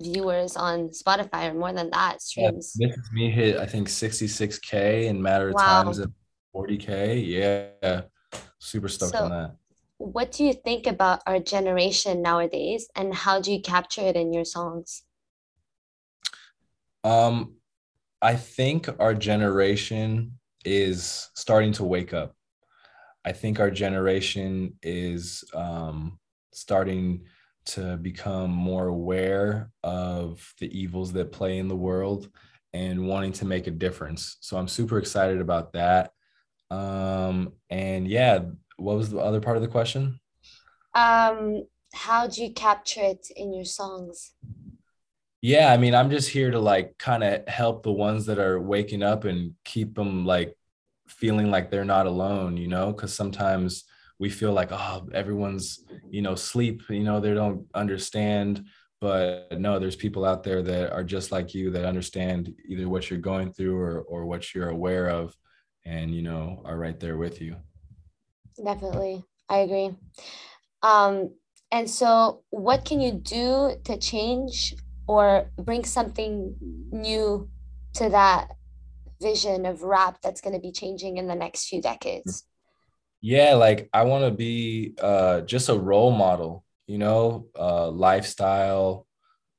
viewers 0.00 0.56
on 0.56 0.88
Spotify 0.88 1.50
or 1.50 1.54
more 1.54 1.72
than 1.72 1.90
that 1.90 2.22
streams. 2.22 2.74
Yeah, 2.78 2.88
this 2.88 2.96
is 2.96 3.12
me 3.12 3.30
hit 3.30 3.56
I 3.58 3.66
think 3.66 3.88
sixty 3.88 4.26
six 4.26 4.58
k 4.58 5.06
in 5.06 5.20
matter 5.20 5.48
of 5.48 5.54
wow. 5.54 5.84
times 5.84 5.98
of 5.98 6.12
forty 6.52 6.78
k. 6.78 7.18
Yeah, 7.18 8.02
super 8.58 8.88
stoked 8.88 9.12
so, 9.12 9.24
on 9.24 9.30
that. 9.30 9.56
What 9.98 10.32
do 10.32 10.44
you 10.44 10.54
think 10.54 10.86
about 10.86 11.20
our 11.26 11.38
generation 11.38 12.22
nowadays, 12.22 12.88
and 12.96 13.14
how 13.14 13.40
do 13.40 13.52
you 13.52 13.60
capture 13.60 14.02
it 14.02 14.16
in 14.16 14.32
your 14.32 14.44
songs? 14.44 15.04
Um, 17.04 17.56
I 18.22 18.36
think 18.36 18.88
our 19.00 19.14
generation 19.14 20.38
is 20.64 21.28
starting 21.34 21.72
to 21.72 21.84
wake 21.84 22.14
up. 22.14 22.36
I 23.24 23.32
think 23.32 23.58
our 23.58 23.70
generation 23.70 24.74
is 24.80 25.42
um, 25.54 26.20
starting 26.52 27.24
to 27.64 27.96
become 27.96 28.50
more 28.50 28.86
aware 28.86 29.70
of 29.82 30.54
the 30.60 30.76
evils 30.76 31.12
that 31.12 31.32
play 31.32 31.58
in 31.58 31.66
the 31.66 31.76
world 31.76 32.28
and 32.72 33.08
wanting 33.08 33.32
to 33.32 33.44
make 33.44 33.66
a 33.66 33.72
difference. 33.72 34.36
So 34.40 34.56
I'm 34.56 34.68
super 34.68 34.98
excited 34.98 35.40
about 35.40 35.72
that. 35.72 36.12
Um, 36.70 37.54
and 37.70 38.06
yeah, 38.06 38.40
what 38.76 38.96
was 38.96 39.10
the 39.10 39.18
other 39.18 39.40
part 39.40 39.56
of 39.56 39.62
the 39.62 39.68
question? 39.68 40.20
Um, 40.94 41.64
how 41.92 42.28
do 42.28 42.42
you 42.42 42.52
capture 42.52 43.02
it 43.02 43.26
in 43.34 43.52
your 43.52 43.64
songs? 43.64 44.32
Yeah 45.42 45.72
i 45.72 45.76
mean 45.76 45.94
i'm 45.94 46.10
just 46.10 46.30
here 46.30 46.50
to 46.50 46.58
like 46.58 46.96
kind 46.98 47.22
of 47.22 47.46
help 47.46 47.82
the 47.82 47.92
ones 47.92 48.24
that 48.24 48.38
are 48.38 48.60
waking 48.60 49.02
up 49.02 49.24
and 49.24 49.54
keep 49.64 49.94
them 49.94 50.24
like 50.24 50.56
feeling 51.08 51.50
like 51.50 51.70
they're 51.70 51.84
not 51.84 52.06
alone 52.06 52.56
you 52.56 52.68
know? 52.68 52.92
Because 52.92 53.14
sometimes 53.14 53.84
we 54.18 54.30
feel 54.30 54.52
like 54.52 54.70
oh 54.72 55.08
everyone's 55.12 55.84
you 56.10 56.22
know 56.22 56.34
sleep 56.34 56.82
you 56.88 57.04
know 57.04 57.20
they 57.20 57.34
don't 57.34 57.66
understand. 57.74 58.64
But 59.00 59.58
no 59.58 59.78
there's 59.78 59.96
people 59.96 60.24
out 60.24 60.44
there 60.44 60.62
that 60.62 60.92
are 60.92 61.02
just 61.02 61.32
like 61.32 61.54
you 61.54 61.70
that 61.72 61.84
understand 61.84 62.54
either 62.68 62.88
what 62.88 63.10
you're 63.10 63.18
going 63.18 63.52
through 63.52 63.76
or 63.76 64.02
or 64.02 64.26
what 64.26 64.54
you're 64.54 64.68
aware 64.68 65.08
of 65.08 65.36
and 65.84 66.14
you 66.14 66.22
know 66.22 66.62
are 66.64 66.78
right 66.78 66.98
there 66.98 67.16
with 67.16 67.40
you. 67.40 67.56
Definitely. 68.64 69.24
I 69.48 69.58
agree. 69.58 69.90
Um 70.82 71.34
and 71.72 71.90
so 71.90 72.42
what 72.50 72.84
can 72.84 73.00
you 73.00 73.12
do 73.12 73.76
to 73.84 73.96
change 73.98 74.74
or 75.06 75.50
bring 75.56 75.84
something 75.84 76.56
new 76.90 77.48
to 77.94 78.08
that 78.08 78.56
vision 79.20 79.66
of 79.66 79.82
rap 79.82 80.18
that's 80.22 80.40
going 80.40 80.54
to 80.54 80.60
be 80.60 80.72
changing 80.72 81.16
in 81.16 81.26
the 81.26 81.34
next 81.34 81.66
few 81.66 81.80
decades. 81.80 82.44
Yeah 83.20 83.54
like 83.54 83.88
i 83.92 84.02
want 84.02 84.24
to 84.24 84.32
be 84.32 84.94
uh 85.00 85.42
just 85.42 85.68
a 85.68 85.78
role 85.78 86.10
model 86.10 86.64
you 86.88 86.98
know 86.98 87.46
uh 87.56 87.88
lifestyle 87.88 89.06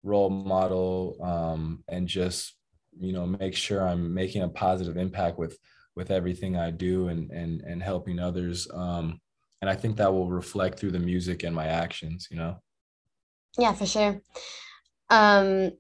role 0.04 0.30
model 0.30 1.18
um 1.24 1.82
and 1.88 2.06
just 2.06 2.58
you 3.00 3.14
know 3.14 3.26
make 3.26 3.56
sure 3.56 3.88
i'm 3.88 4.14
making 4.14 4.42
a 4.42 4.50
positive 4.50 4.98
impact 4.98 5.40
with 5.40 5.58
with 5.96 6.12
everything 6.12 6.58
i 6.58 6.70
do 6.72 7.08
and 7.08 7.32
and 7.32 7.62
and 7.62 7.82
helping 7.82 8.20
others 8.20 8.68
um 8.74 9.22
and 9.62 9.70
i 9.70 9.76
think 9.76 9.96
that 9.96 10.12
will 10.12 10.30
reflect 10.30 10.78
through 10.78 10.92
the 10.92 11.00
music 11.00 11.44
and 11.44 11.56
my 11.56 11.68
actions 11.68 12.28
you 12.30 12.38
know? 12.38 12.58
Yeah 13.58 13.74
for 13.74 13.86
sure 13.86 14.22
um, 15.10 15.72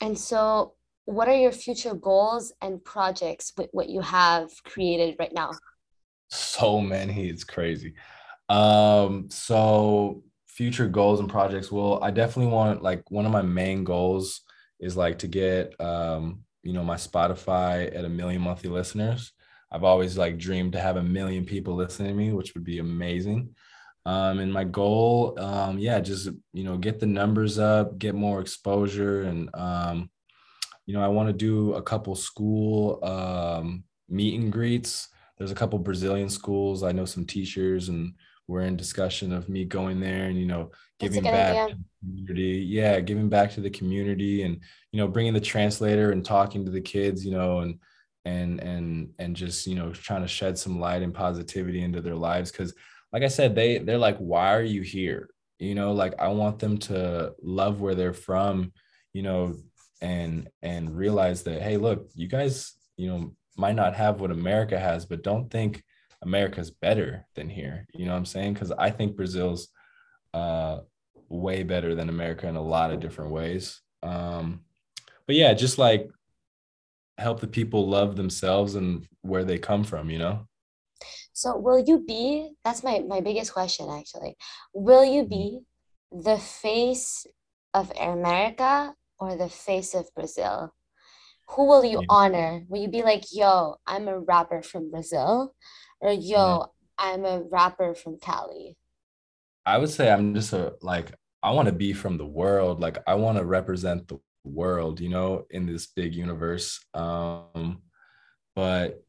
and 0.00 0.18
so, 0.18 0.74
what 1.06 1.28
are 1.28 1.36
your 1.36 1.52
future 1.52 1.94
goals 1.94 2.52
and 2.62 2.82
projects 2.84 3.52
with 3.56 3.68
what 3.72 3.88
you 3.88 4.00
have 4.00 4.50
created 4.64 5.16
right 5.18 5.32
now? 5.32 5.50
So 6.30 6.80
many, 6.80 7.28
it's 7.28 7.44
crazy. 7.44 7.94
Um, 8.48 9.28
so 9.30 10.22
future 10.46 10.88
goals 10.88 11.20
and 11.20 11.28
projects. 11.28 11.70
Well, 11.70 12.02
I 12.02 12.10
definitely 12.10 12.52
want 12.52 12.82
like 12.82 13.10
one 13.10 13.26
of 13.26 13.32
my 13.32 13.42
main 13.42 13.84
goals 13.84 14.40
is 14.80 14.96
like 14.96 15.18
to 15.20 15.28
get 15.28 15.78
um, 15.80 16.44
you 16.64 16.72
know, 16.72 16.82
my 16.82 16.96
Spotify 16.96 17.94
at 17.94 18.04
a 18.04 18.08
million 18.08 18.42
monthly 18.42 18.70
listeners. 18.70 19.32
I've 19.70 19.84
always 19.84 20.16
like 20.16 20.38
dreamed 20.38 20.72
to 20.72 20.80
have 20.80 20.96
a 20.96 21.02
million 21.02 21.44
people 21.44 21.74
listening 21.74 22.08
to 22.08 22.14
me, 22.14 22.32
which 22.32 22.54
would 22.54 22.64
be 22.64 22.78
amazing. 22.78 23.54
Um, 24.06 24.38
and 24.40 24.52
my 24.52 24.64
goal, 24.64 25.38
um, 25.38 25.78
yeah, 25.78 26.00
just 26.00 26.28
you 26.52 26.64
know, 26.64 26.76
get 26.76 27.00
the 27.00 27.06
numbers 27.06 27.58
up, 27.58 27.98
get 27.98 28.14
more 28.14 28.40
exposure, 28.40 29.22
and 29.22 29.48
um, 29.54 30.10
you 30.86 30.94
know, 30.94 31.02
I 31.02 31.08
want 31.08 31.28
to 31.28 31.32
do 31.32 31.74
a 31.74 31.82
couple 31.82 32.14
school 32.14 33.02
um, 33.02 33.84
meet 34.08 34.38
and 34.38 34.52
greets. 34.52 35.08
There's 35.38 35.50
a 35.50 35.54
couple 35.54 35.78
Brazilian 35.78 36.28
schools. 36.28 36.82
I 36.82 36.92
know 36.92 37.06
some 37.06 37.24
teachers, 37.24 37.88
and 37.88 38.14
we're 38.46 38.62
in 38.62 38.76
discussion 38.76 39.32
of 39.32 39.48
me 39.48 39.64
going 39.64 40.00
there 40.00 40.26
and 40.26 40.38
you 40.38 40.46
know 40.46 40.70
giving 41.00 41.22
back 41.22 41.56
idea. 41.56 41.68
to 41.68 41.76
the 41.76 41.84
community. 42.00 42.64
Yeah, 42.66 43.00
giving 43.00 43.30
back 43.30 43.52
to 43.52 43.62
the 43.62 43.70
community, 43.70 44.42
and 44.42 44.60
you 44.92 45.00
know, 45.00 45.08
bringing 45.08 45.32
the 45.32 45.40
translator 45.40 46.12
and 46.12 46.22
talking 46.24 46.64
to 46.66 46.70
the 46.70 46.82
kids. 46.82 47.24
You 47.24 47.32
know, 47.32 47.60
and 47.60 47.78
and 48.26 48.60
and 48.60 49.10
and 49.18 49.34
just 49.34 49.66
you 49.66 49.76
know, 49.76 49.92
trying 49.92 50.22
to 50.22 50.28
shed 50.28 50.58
some 50.58 50.78
light 50.78 51.02
and 51.02 51.14
positivity 51.14 51.82
into 51.82 52.02
their 52.02 52.16
lives 52.16 52.52
because 52.52 52.74
like 53.14 53.22
I 53.22 53.28
said, 53.28 53.54
they 53.54 53.78
they're 53.78 53.96
like, 53.96 54.18
why 54.18 54.52
are 54.56 54.62
you 54.62 54.82
here? 54.82 55.30
You 55.60 55.76
know, 55.76 55.92
like 55.92 56.14
I 56.18 56.28
want 56.28 56.58
them 56.58 56.78
to 56.78 57.32
love 57.40 57.80
where 57.80 57.94
they're 57.94 58.12
from, 58.12 58.72
you 59.12 59.22
know, 59.22 59.54
and 60.00 60.48
and 60.62 60.94
realize 60.96 61.44
that 61.44 61.62
hey, 61.62 61.76
look, 61.76 62.10
you 62.16 62.26
guys, 62.26 62.74
you 62.96 63.08
know, 63.08 63.32
might 63.56 63.76
not 63.76 63.94
have 63.94 64.20
what 64.20 64.32
America 64.32 64.76
has, 64.76 65.06
but 65.06 65.22
don't 65.22 65.48
think 65.48 65.84
America's 66.22 66.72
better 66.72 67.24
than 67.36 67.48
here. 67.48 67.86
You 67.94 68.06
know 68.06 68.10
what 68.10 68.18
I'm 68.18 68.26
saying? 68.26 68.54
Because 68.54 68.72
I 68.72 68.90
think 68.90 69.14
Brazil's 69.14 69.68
uh, 70.32 70.80
way 71.28 71.62
better 71.62 71.94
than 71.94 72.08
America 72.08 72.48
in 72.48 72.56
a 72.56 72.62
lot 72.62 72.90
of 72.90 72.98
different 72.98 73.30
ways. 73.30 73.80
Um, 74.02 74.62
but 75.28 75.36
yeah, 75.36 75.54
just 75.54 75.78
like 75.78 76.10
help 77.16 77.38
the 77.38 77.46
people 77.46 77.88
love 77.88 78.16
themselves 78.16 78.74
and 78.74 79.06
where 79.22 79.44
they 79.44 79.58
come 79.58 79.84
from, 79.84 80.10
you 80.10 80.18
know? 80.18 80.48
So 81.32 81.56
will 81.56 81.78
you 81.78 82.04
be, 82.06 82.52
that's 82.64 82.82
my, 82.82 83.02
my 83.06 83.20
biggest 83.20 83.52
question 83.52 83.88
actually. 83.90 84.36
Will 84.72 85.04
you 85.04 85.24
be 85.24 85.60
mm-hmm. 86.12 86.22
the 86.22 86.38
face 86.38 87.26
of 87.72 87.92
America 88.00 88.94
or 89.18 89.36
the 89.36 89.48
face 89.48 89.94
of 89.94 90.06
Brazil? 90.14 90.72
Who 91.50 91.66
will 91.66 91.84
you 91.84 91.98
mm-hmm. 91.98 92.10
honor? 92.10 92.62
Will 92.68 92.80
you 92.82 92.88
be 92.88 93.02
like, 93.02 93.24
yo, 93.32 93.76
I'm 93.86 94.08
a 94.08 94.18
rapper 94.18 94.62
from 94.62 94.90
Brazil? 94.90 95.54
Or 96.00 96.12
yo, 96.12 96.36
mm-hmm. 96.38 96.70
I'm 96.98 97.24
a 97.24 97.42
rapper 97.50 97.94
from 97.94 98.18
Cali? 98.18 98.76
I 99.66 99.78
would 99.78 99.90
say 99.90 100.10
I'm 100.10 100.34
just 100.34 100.52
a 100.52 100.74
like 100.82 101.12
I 101.42 101.50
want 101.50 101.66
to 101.66 101.74
be 101.74 101.92
from 101.92 102.18
the 102.18 102.26
world. 102.26 102.80
Like 102.80 102.98
I 103.06 103.14
want 103.14 103.38
to 103.38 103.44
represent 103.44 104.08
the 104.08 104.18
world, 104.44 105.00
you 105.00 105.08
know, 105.08 105.46
in 105.50 105.66
this 105.66 105.86
big 105.86 106.14
universe. 106.14 106.80
Um, 106.94 107.82
but 108.54 109.03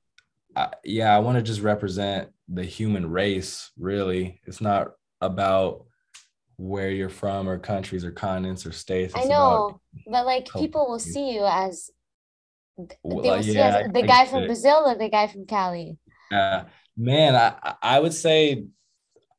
I, 0.56 0.70
yeah, 0.84 1.16
I 1.16 1.20
want 1.20 1.38
to 1.38 1.42
just 1.42 1.62
represent 1.62 2.30
the 2.48 2.64
human 2.64 3.10
race. 3.10 3.72
Really, 3.78 4.42
it's 4.46 4.62
not 4.62 4.92
about 5.22 5.86
where 6.58 6.90
you're 6.92 7.10
from 7.10 7.50
or 7.50 7.58
countries 7.58 8.06
or 8.06 8.12
continents 8.12 8.66
or 8.66 8.72
states. 8.72 9.14
It's 9.16 9.26
I 9.26 9.30
know, 9.30 9.82
but 10.08 10.26
like 10.26 10.50
people 10.54 10.88
will 10.88 11.00
see 11.00 11.32
you 11.32 11.46
as 11.46 11.90
they 12.86 12.96
will 13.04 13.44
see 13.44 13.54
yeah, 13.54 13.78
as 13.80 13.92
the 13.94 14.04
I, 14.04 14.08
guy 14.08 14.22
I 14.22 14.26
from 14.26 14.46
Brazil 14.46 14.84
or 14.86 14.96
the 14.96 15.10
guy 15.10 15.28
from 15.28 15.46
Cali. 15.46 15.98
Yeah, 16.32 16.66
man, 16.98 17.36
I 17.36 17.76
I 17.82 18.00
would 18.00 18.14
say 18.14 18.66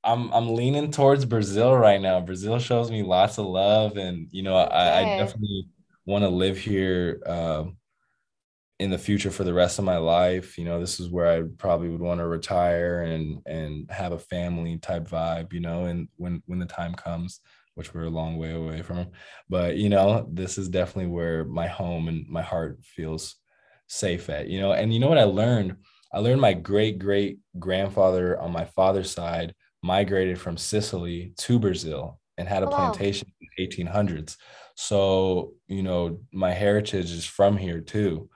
I'm 0.04 0.32
I'm 0.32 0.54
leaning 0.54 0.90
towards 0.90 1.24
Brazil 1.24 1.76
right 1.76 2.00
now. 2.00 2.20
Brazil 2.20 2.58
shows 2.58 2.90
me 2.90 3.02
lots 3.02 3.38
of 3.38 3.46
love, 3.46 3.96
and 3.96 4.28
you 4.30 4.42
know, 4.42 4.56
okay. 4.56 4.74
I, 4.74 5.00
I 5.00 5.18
definitely 5.18 5.68
want 6.04 6.22
to 6.22 6.28
live 6.28 6.58
here 6.58 7.20
uh, 7.26 7.64
in 8.78 8.90
the 8.90 8.98
future 8.98 9.30
for 9.30 9.44
the 9.44 9.54
rest 9.54 9.78
of 9.78 9.84
my 9.84 9.96
life. 9.96 10.58
You 10.58 10.64
know, 10.64 10.80
this 10.80 11.00
is 11.00 11.10
where 11.10 11.26
I 11.26 11.42
probably 11.58 11.88
would 11.88 12.00
want 12.00 12.20
to 12.20 12.26
retire 12.26 13.02
and 13.02 13.40
and 13.46 13.90
have 13.90 14.12
a 14.12 14.18
family 14.18 14.78
type 14.78 15.08
vibe. 15.08 15.52
You 15.52 15.60
know, 15.60 15.84
and 15.84 16.08
when 16.16 16.42
when 16.46 16.58
the 16.58 16.66
time 16.66 16.94
comes, 16.94 17.40
which 17.74 17.94
we're 17.94 18.04
a 18.04 18.10
long 18.10 18.36
way 18.36 18.52
away 18.52 18.82
from, 18.82 19.08
but 19.48 19.76
you 19.76 19.88
know, 19.88 20.28
this 20.32 20.58
is 20.58 20.68
definitely 20.68 21.10
where 21.10 21.44
my 21.44 21.66
home 21.66 22.08
and 22.08 22.26
my 22.28 22.42
heart 22.42 22.80
feels 22.82 23.36
safe 23.88 24.28
at. 24.30 24.48
You 24.48 24.60
know, 24.60 24.72
and 24.72 24.92
you 24.92 25.00
know 25.00 25.08
what 25.08 25.18
I 25.18 25.24
learned. 25.24 25.76
I 26.12 26.20
learned 26.20 26.40
my 26.40 26.54
great 26.54 26.98
great 26.98 27.38
grandfather 27.58 28.38
on 28.40 28.52
my 28.52 28.64
father's 28.64 29.10
side 29.10 29.54
migrated 29.82 30.40
from 30.40 30.56
Sicily 30.56 31.32
to 31.38 31.58
Brazil 31.58 32.20
and 32.38 32.48
had 32.48 32.62
a 32.62 32.66
oh, 32.66 32.70
plantation 32.70 33.28
in 33.40 33.48
the 33.56 33.66
1800s. 33.66 34.36
So, 34.74 35.54
you 35.68 35.82
know, 35.82 36.20
my 36.32 36.52
heritage 36.52 37.10
is 37.10 37.24
from 37.24 37.56
here 37.56 37.80
too. 37.80 38.28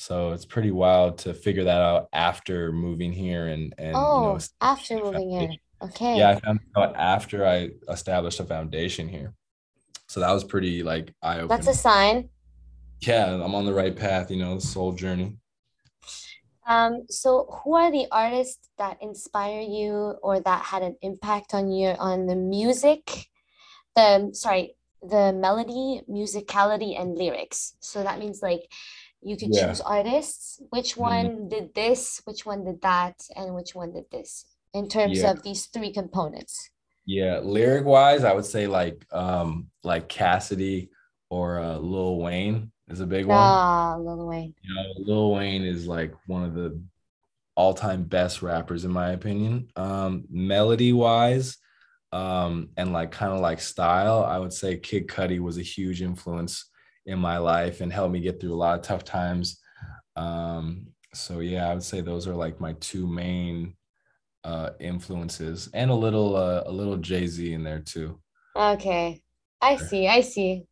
So 0.00 0.30
it's 0.30 0.44
pretty 0.44 0.70
wild 0.70 1.18
to 1.18 1.34
figure 1.34 1.64
that 1.64 1.82
out 1.82 2.08
after 2.12 2.70
moving 2.70 3.12
here 3.12 3.48
and 3.48 3.74
and 3.78 3.96
oh, 3.96 4.16
you 4.16 4.28
know, 4.28 4.38
after 4.60 4.96
moving 4.96 5.28
here. 5.28 5.50
Okay. 5.82 6.18
Yeah, 6.18 6.30
I 6.30 6.38
found 6.38 6.60
out 6.76 6.94
after 6.94 7.44
I 7.44 7.70
established 7.88 8.38
a 8.38 8.44
foundation 8.44 9.08
here. 9.08 9.34
So 10.06 10.20
that 10.20 10.30
was 10.30 10.44
pretty 10.44 10.84
like 10.84 11.12
eye 11.20 11.40
opening. 11.40 11.48
That's 11.48 11.66
a 11.66 11.74
sign. 11.74 12.28
Yeah, 13.00 13.26
I'm 13.26 13.56
on 13.56 13.66
the 13.66 13.74
right 13.74 13.94
path, 13.94 14.30
you 14.30 14.36
know, 14.36 14.54
the 14.54 14.60
soul 14.60 14.92
journey. 14.92 15.36
Um, 16.64 17.06
so 17.10 17.60
who 17.64 17.74
are 17.74 17.90
the 17.90 18.06
artists 18.12 18.68
that 18.78 18.98
inspire 19.02 19.62
you 19.62 20.14
or 20.22 20.38
that 20.38 20.62
had 20.62 20.82
an 20.82 20.96
impact 21.02 21.54
on 21.54 21.72
you 21.72 21.88
on 21.88 22.26
the 22.26 22.36
music, 22.36 23.26
the 23.96 24.30
sorry, 24.32 24.76
the 25.02 25.32
melody, 25.32 26.02
musicality, 26.08 27.00
and 27.00 27.18
lyrics. 27.18 27.74
So 27.80 28.04
that 28.04 28.20
means 28.20 28.42
like 28.42 28.70
you 29.22 29.36
could 29.36 29.54
yeah. 29.54 29.68
choose 29.68 29.80
artists. 29.80 30.60
Which 30.70 30.92
mm-hmm. 30.92 31.00
one 31.00 31.26
mm-hmm. 31.26 31.48
did 31.48 31.74
this? 31.74 32.20
Which 32.24 32.46
one 32.46 32.64
did 32.64 32.80
that? 32.82 33.22
And 33.36 33.54
which 33.54 33.74
one 33.74 33.92
did 33.92 34.10
this? 34.10 34.44
In 34.74 34.88
terms 34.88 35.20
yeah. 35.20 35.30
of 35.30 35.42
these 35.42 35.66
three 35.66 35.92
components. 35.92 36.70
Yeah, 37.06 37.38
lyric 37.38 37.86
wise, 37.86 38.22
I 38.22 38.34
would 38.34 38.44
say 38.44 38.66
like 38.66 39.06
um 39.12 39.68
like 39.82 40.08
Cassidy 40.08 40.90
or 41.30 41.58
uh, 41.58 41.78
Lil 41.78 42.18
Wayne 42.18 42.70
is 42.88 43.00
a 43.00 43.06
big 43.06 43.26
one. 43.26 43.38
Ah, 43.38 43.96
Lil 43.96 44.26
Wayne. 44.26 44.54
You 44.62 44.74
know, 44.74 44.92
Lil 44.98 45.34
Wayne 45.34 45.64
is 45.64 45.86
like 45.86 46.12
one 46.26 46.44
of 46.44 46.54
the 46.54 46.80
all-time 47.54 48.04
best 48.04 48.40
rappers 48.40 48.84
in 48.84 48.90
my 48.90 49.10
opinion. 49.10 49.68
Um, 49.74 50.24
melody 50.30 50.92
wise, 50.92 51.56
um, 52.12 52.70
and 52.76 52.92
like 52.92 53.10
kind 53.10 53.32
of 53.32 53.40
like 53.40 53.60
style, 53.60 54.24
I 54.24 54.38
would 54.38 54.52
say 54.52 54.76
Kid 54.76 55.08
Cudi 55.08 55.40
was 55.40 55.58
a 55.58 55.62
huge 55.62 56.02
influence 56.02 56.67
in 57.08 57.18
my 57.18 57.38
life 57.38 57.80
and 57.80 57.92
helped 57.92 58.12
me 58.12 58.20
get 58.20 58.38
through 58.38 58.52
a 58.52 58.54
lot 58.54 58.78
of 58.78 58.84
tough 58.84 59.02
times. 59.02 59.58
Um, 60.14 60.88
so 61.14 61.40
yeah, 61.40 61.68
I 61.68 61.74
would 61.74 61.82
say 61.82 62.00
those 62.00 62.28
are 62.28 62.34
like 62.34 62.60
my 62.60 62.74
two 62.74 63.06
main 63.06 63.74
uh, 64.44 64.70
influences, 64.78 65.68
and 65.72 65.90
a 65.90 65.94
little 65.94 66.36
uh, 66.36 66.62
a 66.66 66.70
little 66.70 66.98
Jay 66.98 67.26
Z 67.26 67.52
in 67.52 67.64
there 67.64 67.80
too. 67.80 68.20
Okay, 68.54 69.22
I 69.60 69.76
see. 69.76 70.06
I 70.06 70.20
see. 70.20 70.64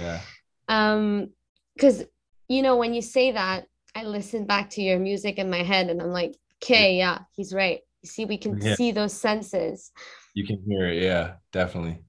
Yeah. 0.00 0.20
Um, 0.68 1.30
because 1.74 2.04
you 2.48 2.62
know 2.62 2.76
when 2.76 2.92
you 2.92 3.02
say 3.02 3.32
that, 3.32 3.66
I 3.94 4.04
listen 4.04 4.44
back 4.44 4.70
to 4.70 4.82
your 4.82 4.98
music 4.98 5.38
in 5.38 5.48
my 5.48 5.62
head, 5.62 5.88
and 5.88 6.02
I'm 6.02 6.12
like, 6.12 6.36
okay, 6.62 6.96
yeah, 6.96 7.20
he's 7.32 7.54
right. 7.54 7.80
You 8.02 8.08
see, 8.08 8.24
we 8.24 8.38
can 8.38 8.60
yeah. 8.60 8.74
see 8.74 8.90
those 8.90 9.12
senses. 9.12 9.92
You 10.34 10.46
can 10.46 10.62
hear 10.66 10.88
it, 10.88 11.02
yeah, 11.02 11.34
definitely. 11.52 12.02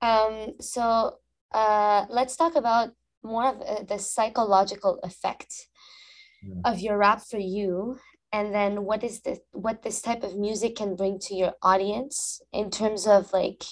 Um, 0.00 0.54
so 0.60 1.18
uh, 1.52 2.06
let's 2.10 2.36
talk 2.36 2.56
about 2.56 2.90
more 3.24 3.48
of 3.48 3.60
uh, 3.62 3.82
the 3.82 3.98
psychological 3.98 5.00
effect 5.02 5.68
yeah. 6.42 6.70
of 6.70 6.80
your 6.80 6.98
rap 6.98 7.22
for 7.22 7.38
you 7.38 7.98
and 8.34 8.52
then 8.52 8.84
what 8.84 9.04
is 9.04 9.20
this 9.20 9.38
what 9.52 9.82
this 9.82 10.02
type 10.02 10.24
of 10.24 10.36
music 10.36 10.74
can 10.76 10.96
bring 10.96 11.18
to 11.20 11.34
your 11.34 11.52
audience 11.62 12.42
in 12.52 12.68
terms 12.68 13.06
of 13.06 13.32
like 13.32 13.62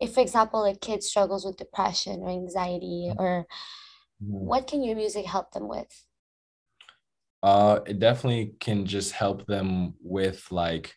if 0.00 0.12
for 0.12 0.20
example 0.20 0.64
a 0.64 0.76
kid 0.76 1.02
struggles 1.02 1.44
with 1.44 1.56
depression 1.56 2.20
or 2.20 2.28
anxiety 2.28 3.10
or 3.18 3.46
mm-hmm. 4.22 4.46
what 4.50 4.66
can 4.66 4.82
your 4.82 4.94
music 4.94 5.24
help 5.24 5.50
them 5.52 5.66
with 5.66 6.04
uh 7.42 7.80
it 7.86 7.98
definitely 7.98 8.54
can 8.60 8.84
just 8.84 9.12
help 9.12 9.46
them 9.46 9.94
with 10.02 10.46
like 10.50 10.94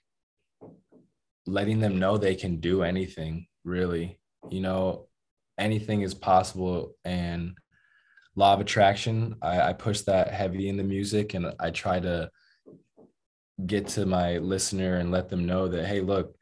letting 1.47 1.79
them 1.79 1.97
know 1.99 2.17
they 2.17 2.35
can 2.35 2.59
do 2.59 2.83
anything 2.83 3.47
really 3.63 4.19
you 4.49 4.59
know 4.59 5.07
anything 5.57 6.01
is 6.01 6.13
possible 6.13 6.95
and 7.05 7.53
law 8.35 8.53
of 8.53 8.61
attraction. 8.61 9.35
I, 9.41 9.61
I 9.61 9.73
push 9.73 10.01
that 10.01 10.31
heavy 10.31 10.69
in 10.69 10.77
the 10.77 10.83
music 10.83 11.33
and 11.33 11.53
i 11.59 11.69
try 11.71 11.99
to 11.99 12.29
get 13.65 13.87
to 13.89 14.05
my 14.05 14.37
listener 14.37 14.97
and 14.97 15.11
let 15.11 15.27
them 15.27 15.45
know 15.45 15.67
that 15.67 15.85
hey 15.85 15.99
look 15.99 16.35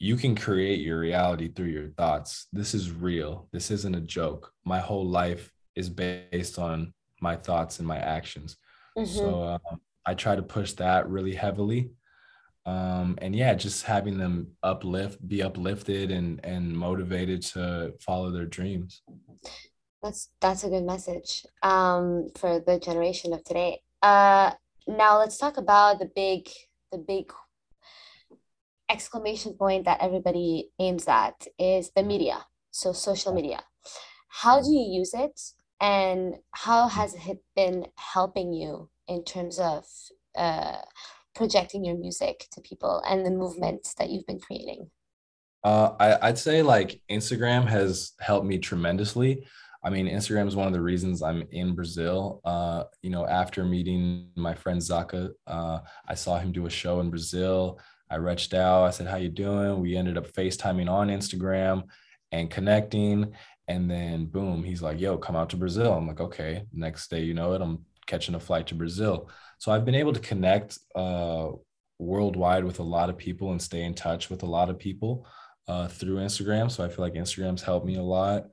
you 0.00 0.16
can 0.16 0.34
create 0.34 0.80
your 0.80 0.98
reality 0.98 1.48
through 1.48 1.66
your 1.66 1.90
thoughts. 1.90 2.46
This 2.54 2.72
is 2.74 2.90
real. 2.90 3.48
This 3.52 3.70
isn't 3.70 3.94
a 3.94 4.00
joke. 4.00 4.50
My 4.64 4.80
whole 4.80 5.06
life 5.06 5.52
is 5.76 5.90
based 5.90 6.58
on 6.58 6.94
my 7.20 7.36
thoughts 7.36 7.78
and 7.78 7.86
my 7.86 7.98
actions. 7.98 8.56
Mm-hmm. 8.98 9.18
so 9.18 9.42
uh, 9.44 9.58
i 10.04 10.14
try 10.14 10.34
to 10.34 10.42
push 10.42 10.72
that 10.72 11.08
really 11.08 11.34
heavily. 11.34 11.90
Um, 12.66 13.16
and 13.22 13.34
yeah 13.34 13.54
just 13.54 13.84
having 13.84 14.18
them 14.18 14.48
uplift 14.62 15.26
be 15.26 15.42
uplifted 15.42 16.10
and 16.10 16.44
and 16.44 16.76
motivated 16.76 17.40
to 17.54 17.94
follow 18.00 18.30
their 18.30 18.44
dreams 18.44 19.02
that's 20.02 20.30
that's 20.40 20.64
a 20.64 20.68
good 20.68 20.84
message 20.84 21.44
um, 21.62 22.28
for 22.36 22.60
the 22.60 22.78
generation 22.78 23.32
of 23.32 23.44
today 23.44 23.80
uh, 24.02 24.50
now 24.86 25.18
let's 25.18 25.38
talk 25.38 25.56
about 25.56 25.98
the 25.98 26.10
big 26.14 26.48
the 26.92 26.98
big 26.98 27.32
exclamation 28.90 29.54
point 29.54 29.84
that 29.84 30.00
everybody 30.00 30.70
aims 30.78 31.06
at 31.06 31.46
is 31.58 31.90
the 31.94 32.02
media 32.02 32.44
so 32.70 32.92
social 32.92 33.32
media 33.32 33.60
how 34.28 34.60
do 34.60 34.70
you 34.70 34.98
use 35.00 35.12
it 35.14 35.40
and 35.80 36.36
how 36.52 36.88
has 36.88 37.14
it 37.26 37.38
been 37.56 37.86
helping 37.96 38.52
you 38.52 38.90
in 39.08 39.24
terms 39.24 39.58
of 39.58 39.84
uh, 40.36 40.76
projecting 41.34 41.84
your 41.84 41.96
music 41.96 42.46
to 42.52 42.60
people 42.60 43.02
and 43.08 43.24
the 43.24 43.30
movement 43.30 43.88
that 43.98 44.10
you've 44.10 44.26
been 44.26 44.38
creating? 44.38 44.90
Uh, 45.64 45.92
I, 45.98 46.28
I'd 46.28 46.38
say 46.38 46.62
like 46.62 47.00
Instagram 47.10 47.66
has 47.66 48.12
helped 48.20 48.46
me 48.46 48.58
tremendously. 48.58 49.46
I 49.82 49.90
mean, 49.90 50.06
Instagram 50.06 50.46
is 50.48 50.56
one 50.56 50.66
of 50.66 50.72
the 50.72 50.80
reasons 50.82 51.22
I'm 51.22 51.42
in 51.52 51.74
Brazil. 51.74 52.40
Uh, 52.44 52.84
you 53.02 53.10
know, 53.10 53.26
after 53.26 53.64
meeting 53.64 54.30
my 54.36 54.54
friend 54.54 54.80
Zaka, 54.80 55.30
uh, 55.46 55.80
I 56.06 56.14
saw 56.14 56.38
him 56.38 56.52
do 56.52 56.66
a 56.66 56.70
show 56.70 57.00
in 57.00 57.10
Brazil. 57.10 57.80
I 58.10 58.16
reached 58.16 58.54
out. 58.54 58.84
I 58.84 58.90
said, 58.90 59.06
"How 59.06 59.16
you 59.16 59.28
doing?" 59.30 59.80
We 59.80 59.96
ended 59.96 60.18
up 60.18 60.30
FaceTiming 60.32 60.90
on 60.90 61.08
Instagram 61.08 61.84
and 62.32 62.50
connecting. 62.50 63.32
And 63.68 63.90
then 63.90 64.26
boom, 64.26 64.64
he's 64.64 64.82
like, 64.82 65.00
"Yo, 65.00 65.16
come 65.18 65.36
out 65.36 65.50
to 65.50 65.56
Brazil." 65.56 65.92
I'm 65.94 66.06
like, 66.08 66.20
"Okay." 66.20 66.64
Next 66.72 67.08
day, 67.10 67.22
you 67.22 67.34
know 67.34 67.52
it, 67.54 67.62
I'm 67.62 67.84
catching 68.06 68.34
a 68.34 68.40
flight 68.40 68.66
to 68.68 68.74
Brazil. 68.74 69.30
So 69.58 69.72
I've 69.72 69.84
been 69.84 69.94
able 69.94 70.12
to 70.12 70.20
connect 70.20 70.78
uh, 70.96 71.50
worldwide 71.98 72.64
with 72.64 72.80
a 72.80 72.82
lot 72.82 73.10
of 73.10 73.16
people 73.16 73.52
and 73.52 73.62
stay 73.62 73.82
in 73.84 73.94
touch 73.94 74.30
with 74.30 74.42
a 74.42 74.46
lot 74.46 74.70
of 74.70 74.78
people. 74.78 75.26
uh, 75.68 75.86
through 75.86 76.16
Instagram. 76.16 76.68
So 76.70 76.84
I 76.84 76.88
feel 76.88 77.04
like 77.04 77.14
Instagram's 77.14 77.62
helped 77.62 77.86
me 77.86 77.96
a 77.96 78.02
lot. 78.02 78.46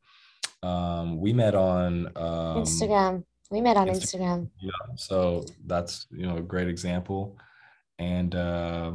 Um, 0.63 1.19
we 1.19 1.33
met 1.33 1.55
on 1.55 2.07
um, 2.15 2.63
Instagram. 2.63 3.23
We 3.49 3.61
met 3.61 3.77
on 3.77 3.87
Instagram. 3.87 4.49
Instagram. 4.49 4.49
Yeah. 4.61 4.95
So 4.95 5.45
that's 5.65 6.07
you 6.11 6.25
know 6.25 6.37
a 6.37 6.41
great 6.41 6.67
example. 6.67 7.37
And 7.99 8.35
uh, 8.35 8.93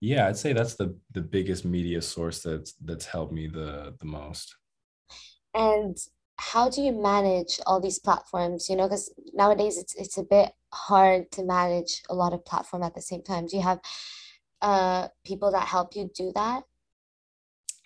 yeah, 0.00 0.26
I'd 0.26 0.36
say 0.36 0.52
that's 0.52 0.74
the 0.74 0.96
the 1.12 1.22
biggest 1.22 1.64
media 1.64 2.02
source 2.02 2.42
that's 2.42 2.74
that's 2.84 3.06
helped 3.06 3.32
me 3.32 3.46
the 3.46 3.94
the 4.00 4.06
most. 4.06 4.56
And 5.54 5.96
how 6.38 6.68
do 6.68 6.82
you 6.82 6.92
manage 6.92 7.60
all 7.66 7.80
these 7.80 7.98
platforms? 7.98 8.68
You 8.68 8.76
know, 8.76 8.84
because 8.84 9.12
nowadays 9.32 9.78
it's 9.78 9.94
it's 9.94 10.18
a 10.18 10.22
bit 10.22 10.52
hard 10.72 11.30
to 11.32 11.44
manage 11.44 12.02
a 12.10 12.14
lot 12.14 12.34
of 12.34 12.44
platform 12.44 12.82
at 12.82 12.94
the 12.94 13.00
same 13.00 13.22
time. 13.22 13.46
Do 13.46 13.56
you 13.56 13.62
have 13.62 13.80
uh 14.60 15.08
people 15.24 15.50
that 15.52 15.66
help 15.66 15.96
you 15.96 16.10
do 16.14 16.32
that? 16.34 16.64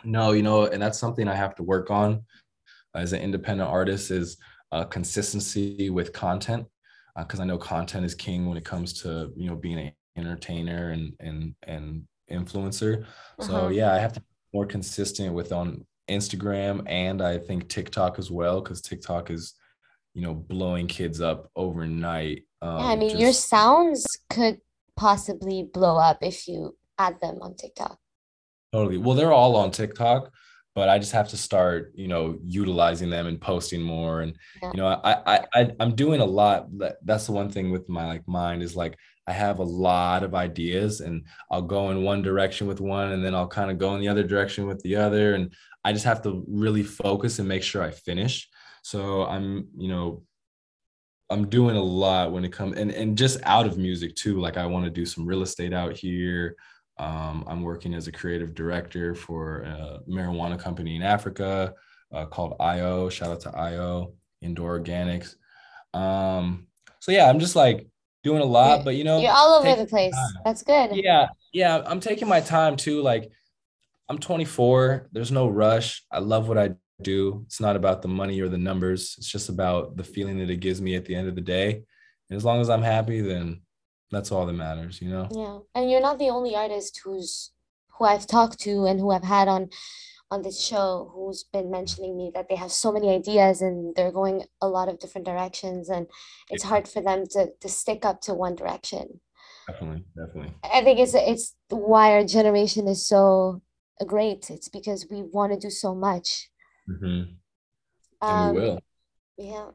No, 0.02 0.32
you 0.32 0.42
know, 0.42 0.64
and 0.64 0.82
that's 0.82 0.98
something 0.98 1.28
I 1.28 1.34
have 1.34 1.54
to 1.56 1.62
work 1.62 1.90
on 1.90 2.22
as 2.94 3.12
an 3.12 3.20
independent 3.20 3.68
artist 3.68 4.10
is 4.10 4.36
uh, 4.72 4.84
consistency 4.84 5.90
with 5.90 6.12
content 6.12 6.66
because 7.18 7.40
uh, 7.40 7.42
I 7.42 7.46
know 7.46 7.58
content 7.58 8.04
is 8.04 8.14
king 8.14 8.46
when 8.46 8.56
it 8.56 8.64
comes 8.64 8.92
to 9.02 9.32
you 9.36 9.48
know 9.48 9.56
being 9.56 9.78
an 9.78 9.92
entertainer 10.16 10.90
and 10.90 11.14
and 11.20 11.54
and 11.64 12.06
influencer. 12.30 13.02
Uh-huh. 13.02 13.42
So 13.42 13.68
yeah, 13.68 13.92
I 13.92 13.98
have 13.98 14.12
to 14.14 14.20
be 14.20 14.26
more 14.52 14.66
consistent 14.66 15.34
with 15.34 15.52
on 15.52 15.84
Instagram 16.08 16.82
and 16.86 17.22
I 17.22 17.38
think 17.38 17.68
TikTok 17.68 18.18
as 18.18 18.30
well 18.30 18.60
because 18.60 18.80
TikTok 18.80 19.30
is 19.30 19.54
you 20.14 20.22
know 20.22 20.34
blowing 20.34 20.86
kids 20.86 21.20
up 21.20 21.50
overnight. 21.56 22.44
Um, 22.62 22.78
yeah, 22.78 22.86
I 22.86 22.96
mean 22.96 23.10
just... 23.10 23.20
your 23.20 23.32
sounds 23.32 24.06
could 24.28 24.60
possibly 24.96 25.68
blow 25.72 25.96
up 25.96 26.18
if 26.22 26.46
you 26.46 26.76
add 26.98 27.20
them 27.20 27.38
on 27.40 27.54
TikTok. 27.54 27.98
Totally. 28.72 28.98
Well, 28.98 29.16
they're 29.16 29.32
all 29.32 29.56
on 29.56 29.70
TikTok, 29.70 30.32
but 30.80 30.88
I 30.88 30.98
just 30.98 31.12
have 31.12 31.28
to 31.28 31.36
start, 31.36 31.92
you 31.94 32.08
know, 32.08 32.38
utilizing 32.42 33.10
them 33.10 33.26
and 33.26 33.38
posting 33.38 33.82
more. 33.82 34.22
And 34.22 34.34
yeah. 34.62 34.70
you 34.72 34.78
know, 34.78 34.86
I, 34.86 35.34
I 35.34 35.46
I 35.54 35.70
I'm 35.78 35.94
doing 35.94 36.22
a 36.22 36.24
lot. 36.24 36.68
That's 37.04 37.26
the 37.26 37.32
one 37.32 37.50
thing 37.50 37.70
with 37.70 37.86
my 37.86 38.06
like 38.06 38.26
mind 38.26 38.62
is 38.62 38.74
like 38.74 38.96
I 39.26 39.32
have 39.32 39.58
a 39.58 39.62
lot 39.62 40.22
of 40.22 40.34
ideas, 40.34 41.02
and 41.02 41.26
I'll 41.50 41.60
go 41.76 41.90
in 41.90 42.02
one 42.02 42.22
direction 42.22 42.66
with 42.66 42.80
one, 42.80 43.12
and 43.12 43.22
then 43.22 43.34
I'll 43.34 43.46
kind 43.46 43.70
of 43.70 43.76
go 43.76 43.94
in 43.94 44.00
the 44.00 44.08
other 44.08 44.22
direction 44.22 44.66
with 44.66 44.80
the 44.82 44.96
other, 44.96 45.34
and 45.34 45.52
I 45.84 45.92
just 45.92 46.06
have 46.06 46.22
to 46.22 46.42
really 46.48 46.82
focus 46.82 47.38
and 47.38 47.46
make 47.46 47.62
sure 47.62 47.82
I 47.82 47.90
finish. 47.90 48.48
So 48.82 49.26
I'm, 49.26 49.68
you 49.76 49.88
know, 49.88 50.22
I'm 51.28 51.46
doing 51.50 51.76
a 51.76 51.82
lot 51.82 52.32
when 52.32 52.46
it 52.46 52.54
comes 52.54 52.78
and 52.78 52.90
and 52.90 53.18
just 53.18 53.38
out 53.42 53.66
of 53.66 53.76
music 53.76 54.14
too. 54.14 54.40
Like 54.40 54.56
I 54.56 54.64
want 54.64 54.86
to 54.86 54.90
do 54.90 55.04
some 55.04 55.26
real 55.26 55.42
estate 55.42 55.74
out 55.74 55.92
here. 55.94 56.56
Um, 57.00 57.44
I'm 57.46 57.62
working 57.62 57.94
as 57.94 58.08
a 58.08 58.12
creative 58.12 58.54
director 58.54 59.14
for 59.14 59.62
a 59.62 60.00
marijuana 60.06 60.60
company 60.60 60.96
in 60.96 61.02
Africa 61.02 61.72
uh, 62.12 62.26
called 62.26 62.56
IO. 62.60 63.08
Shout 63.08 63.30
out 63.30 63.40
to 63.40 63.56
IO 63.56 64.12
Indoor 64.42 64.78
Organics. 64.78 65.34
Um, 65.94 66.66
so 66.98 67.10
yeah, 67.10 67.30
I'm 67.30 67.40
just 67.40 67.56
like 67.56 67.88
doing 68.22 68.42
a 68.42 68.44
lot, 68.44 68.84
but 68.84 68.96
you 68.96 69.04
know, 69.04 69.18
you're 69.18 69.32
all 69.32 69.54
over 69.54 69.74
the 69.74 69.86
place. 69.86 70.14
That's 70.44 70.62
good. 70.62 70.90
Yeah, 70.92 71.28
yeah, 71.54 71.82
I'm 71.86 72.00
taking 72.00 72.28
my 72.28 72.40
time 72.40 72.76
too. 72.76 73.00
Like, 73.00 73.32
I'm 74.10 74.18
24. 74.18 75.08
There's 75.10 75.32
no 75.32 75.48
rush. 75.48 76.04
I 76.12 76.18
love 76.18 76.48
what 76.48 76.58
I 76.58 76.72
do. 77.00 77.44
It's 77.46 77.60
not 77.60 77.76
about 77.76 78.02
the 78.02 78.08
money 78.08 78.42
or 78.42 78.50
the 78.50 78.58
numbers. 78.58 79.14
It's 79.16 79.30
just 79.30 79.48
about 79.48 79.96
the 79.96 80.04
feeling 80.04 80.38
that 80.40 80.50
it 80.50 80.60
gives 80.60 80.82
me 80.82 80.96
at 80.96 81.06
the 81.06 81.14
end 81.14 81.28
of 81.28 81.34
the 81.34 81.40
day. 81.40 81.82
And 82.28 82.36
as 82.36 82.44
long 82.44 82.60
as 82.60 82.68
I'm 82.68 82.82
happy, 82.82 83.22
then 83.22 83.62
that's 84.10 84.32
all 84.32 84.46
that 84.46 84.52
matters 84.52 85.00
you 85.00 85.10
know? 85.10 85.28
Yeah 85.30 85.58
and 85.74 85.90
you're 85.90 86.00
not 86.00 86.18
the 86.18 86.30
only 86.30 86.54
artist 86.54 87.00
who's 87.04 87.52
who 87.98 88.04
i've 88.04 88.26
talked 88.26 88.58
to 88.60 88.86
and 88.86 89.00
who 89.00 89.10
i've 89.10 89.24
had 89.24 89.48
on 89.48 89.70
on 90.30 90.42
this 90.42 90.64
show 90.64 91.10
who's 91.12 91.44
been 91.44 91.70
mentioning 91.70 92.16
me 92.16 92.30
that 92.34 92.48
they 92.48 92.54
have 92.54 92.70
so 92.70 92.92
many 92.92 93.10
ideas 93.10 93.62
and 93.62 93.94
they're 93.96 94.12
going 94.12 94.44
a 94.60 94.68
lot 94.68 94.88
of 94.88 94.98
different 95.00 95.26
directions 95.26 95.88
and 95.88 96.06
it's 96.50 96.62
hard 96.62 96.86
for 96.86 97.02
them 97.02 97.24
to 97.26 97.48
to 97.60 97.68
stick 97.68 98.04
up 98.04 98.20
to 98.20 98.32
one 98.32 98.54
direction. 98.54 99.20
Definitely 99.66 100.04
definitely. 100.16 100.54
I 100.62 100.82
think 100.84 101.00
it's 101.00 101.14
it's 101.14 101.54
why 101.68 102.12
our 102.12 102.24
generation 102.24 102.86
is 102.86 103.06
so 103.06 103.62
great. 104.06 104.50
It's 104.50 104.68
because 104.68 105.06
we 105.10 105.22
want 105.22 105.52
to 105.52 105.58
do 105.58 105.70
so 105.70 105.94
much. 105.94 106.48
Mm-hmm. 106.88 107.32
and 108.22 108.48
um, 108.48 108.54
we 108.54 108.60
will. 108.60 108.80
yeah. 109.36 109.66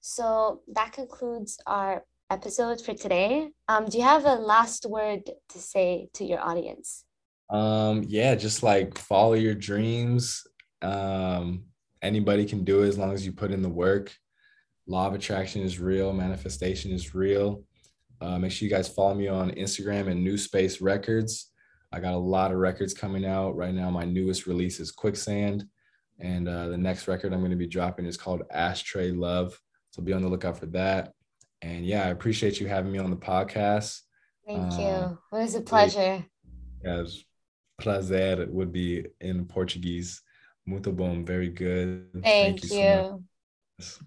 So 0.00 0.62
that 0.72 0.92
concludes 0.92 1.58
our 1.66 2.04
episode 2.32 2.80
for 2.80 2.94
today. 2.94 3.50
Um, 3.68 3.84
do 3.84 3.98
you 3.98 4.04
have 4.04 4.24
a 4.24 4.32
last 4.36 4.86
word 4.86 5.30
to 5.50 5.58
say 5.58 6.08
to 6.14 6.24
your 6.24 6.40
audience? 6.40 7.04
Um, 7.50 8.04
yeah, 8.08 8.34
just 8.34 8.62
like 8.62 8.96
follow 8.96 9.34
your 9.34 9.54
dreams. 9.54 10.42
Um, 10.80 11.64
anybody 12.00 12.46
can 12.46 12.64
do 12.64 12.82
it 12.82 12.88
as 12.88 12.96
long 12.96 13.12
as 13.12 13.26
you 13.26 13.32
put 13.32 13.50
in 13.50 13.60
the 13.60 13.68
work. 13.68 14.16
Law 14.86 15.08
of 15.08 15.12
attraction 15.12 15.60
is 15.60 15.78
real, 15.78 16.10
manifestation 16.14 16.90
is 16.90 17.14
real. 17.14 17.64
Uh, 18.22 18.38
make 18.38 18.50
sure 18.50 18.66
you 18.66 18.74
guys 18.74 18.88
follow 18.88 19.14
me 19.14 19.28
on 19.28 19.50
Instagram 19.50 20.08
and 20.10 20.24
New 20.24 20.38
Space 20.38 20.80
Records. 20.80 21.50
I 21.92 22.00
got 22.00 22.14
a 22.14 22.16
lot 22.16 22.50
of 22.50 22.56
records 22.56 22.94
coming 22.94 23.26
out 23.26 23.56
right 23.56 23.74
now. 23.74 23.90
My 23.90 24.06
newest 24.06 24.46
release 24.46 24.80
is 24.80 24.90
Quicksand, 24.90 25.66
and 26.18 26.48
uh, 26.48 26.68
the 26.68 26.78
next 26.78 27.08
record 27.08 27.34
I'm 27.34 27.40
going 27.40 27.50
to 27.50 27.56
be 27.58 27.66
dropping 27.66 28.06
is 28.06 28.16
called 28.16 28.44
Ashtray 28.50 29.10
Love. 29.10 29.60
So 29.90 30.02
be 30.02 30.14
on 30.14 30.22
the 30.22 30.28
lookout 30.28 30.58
for 30.58 30.66
that. 30.66 31.12
And 31.62 31.86
yeah, 31.86 32.04
I 32.04 32.08
appreciate 32.08 32.60
you 32.60 32.66
having 32.66 32.92
me 32.92 32.98
on 32.98 33.10
the 33.10 33.16
podcast. 33.16 34.00
Thank 34.46 34.72
um, 34.72 34.78
you. 34.80 35.38
It 35.38 35.42
was 35.42 35.54
a 35.54 35.60
pleasure. 35.60 36.24
Yes, 36.84 37.22
prazer 37.80 38.40
it 38.40 38.52
would 38.52 38.72
be 38.72 39.06
in 39.20 39.44
Portuguese. 39.46 40.22
Muito 40.68 40.94
bom, 40.94 41.24
very 41.24 41.48
good. 41.48 42.08
Thank, 42.12 42.60
Thank 42.60 42.62
you. 42.64 42.78
you. 42.78 43.24
So 43.80 44.00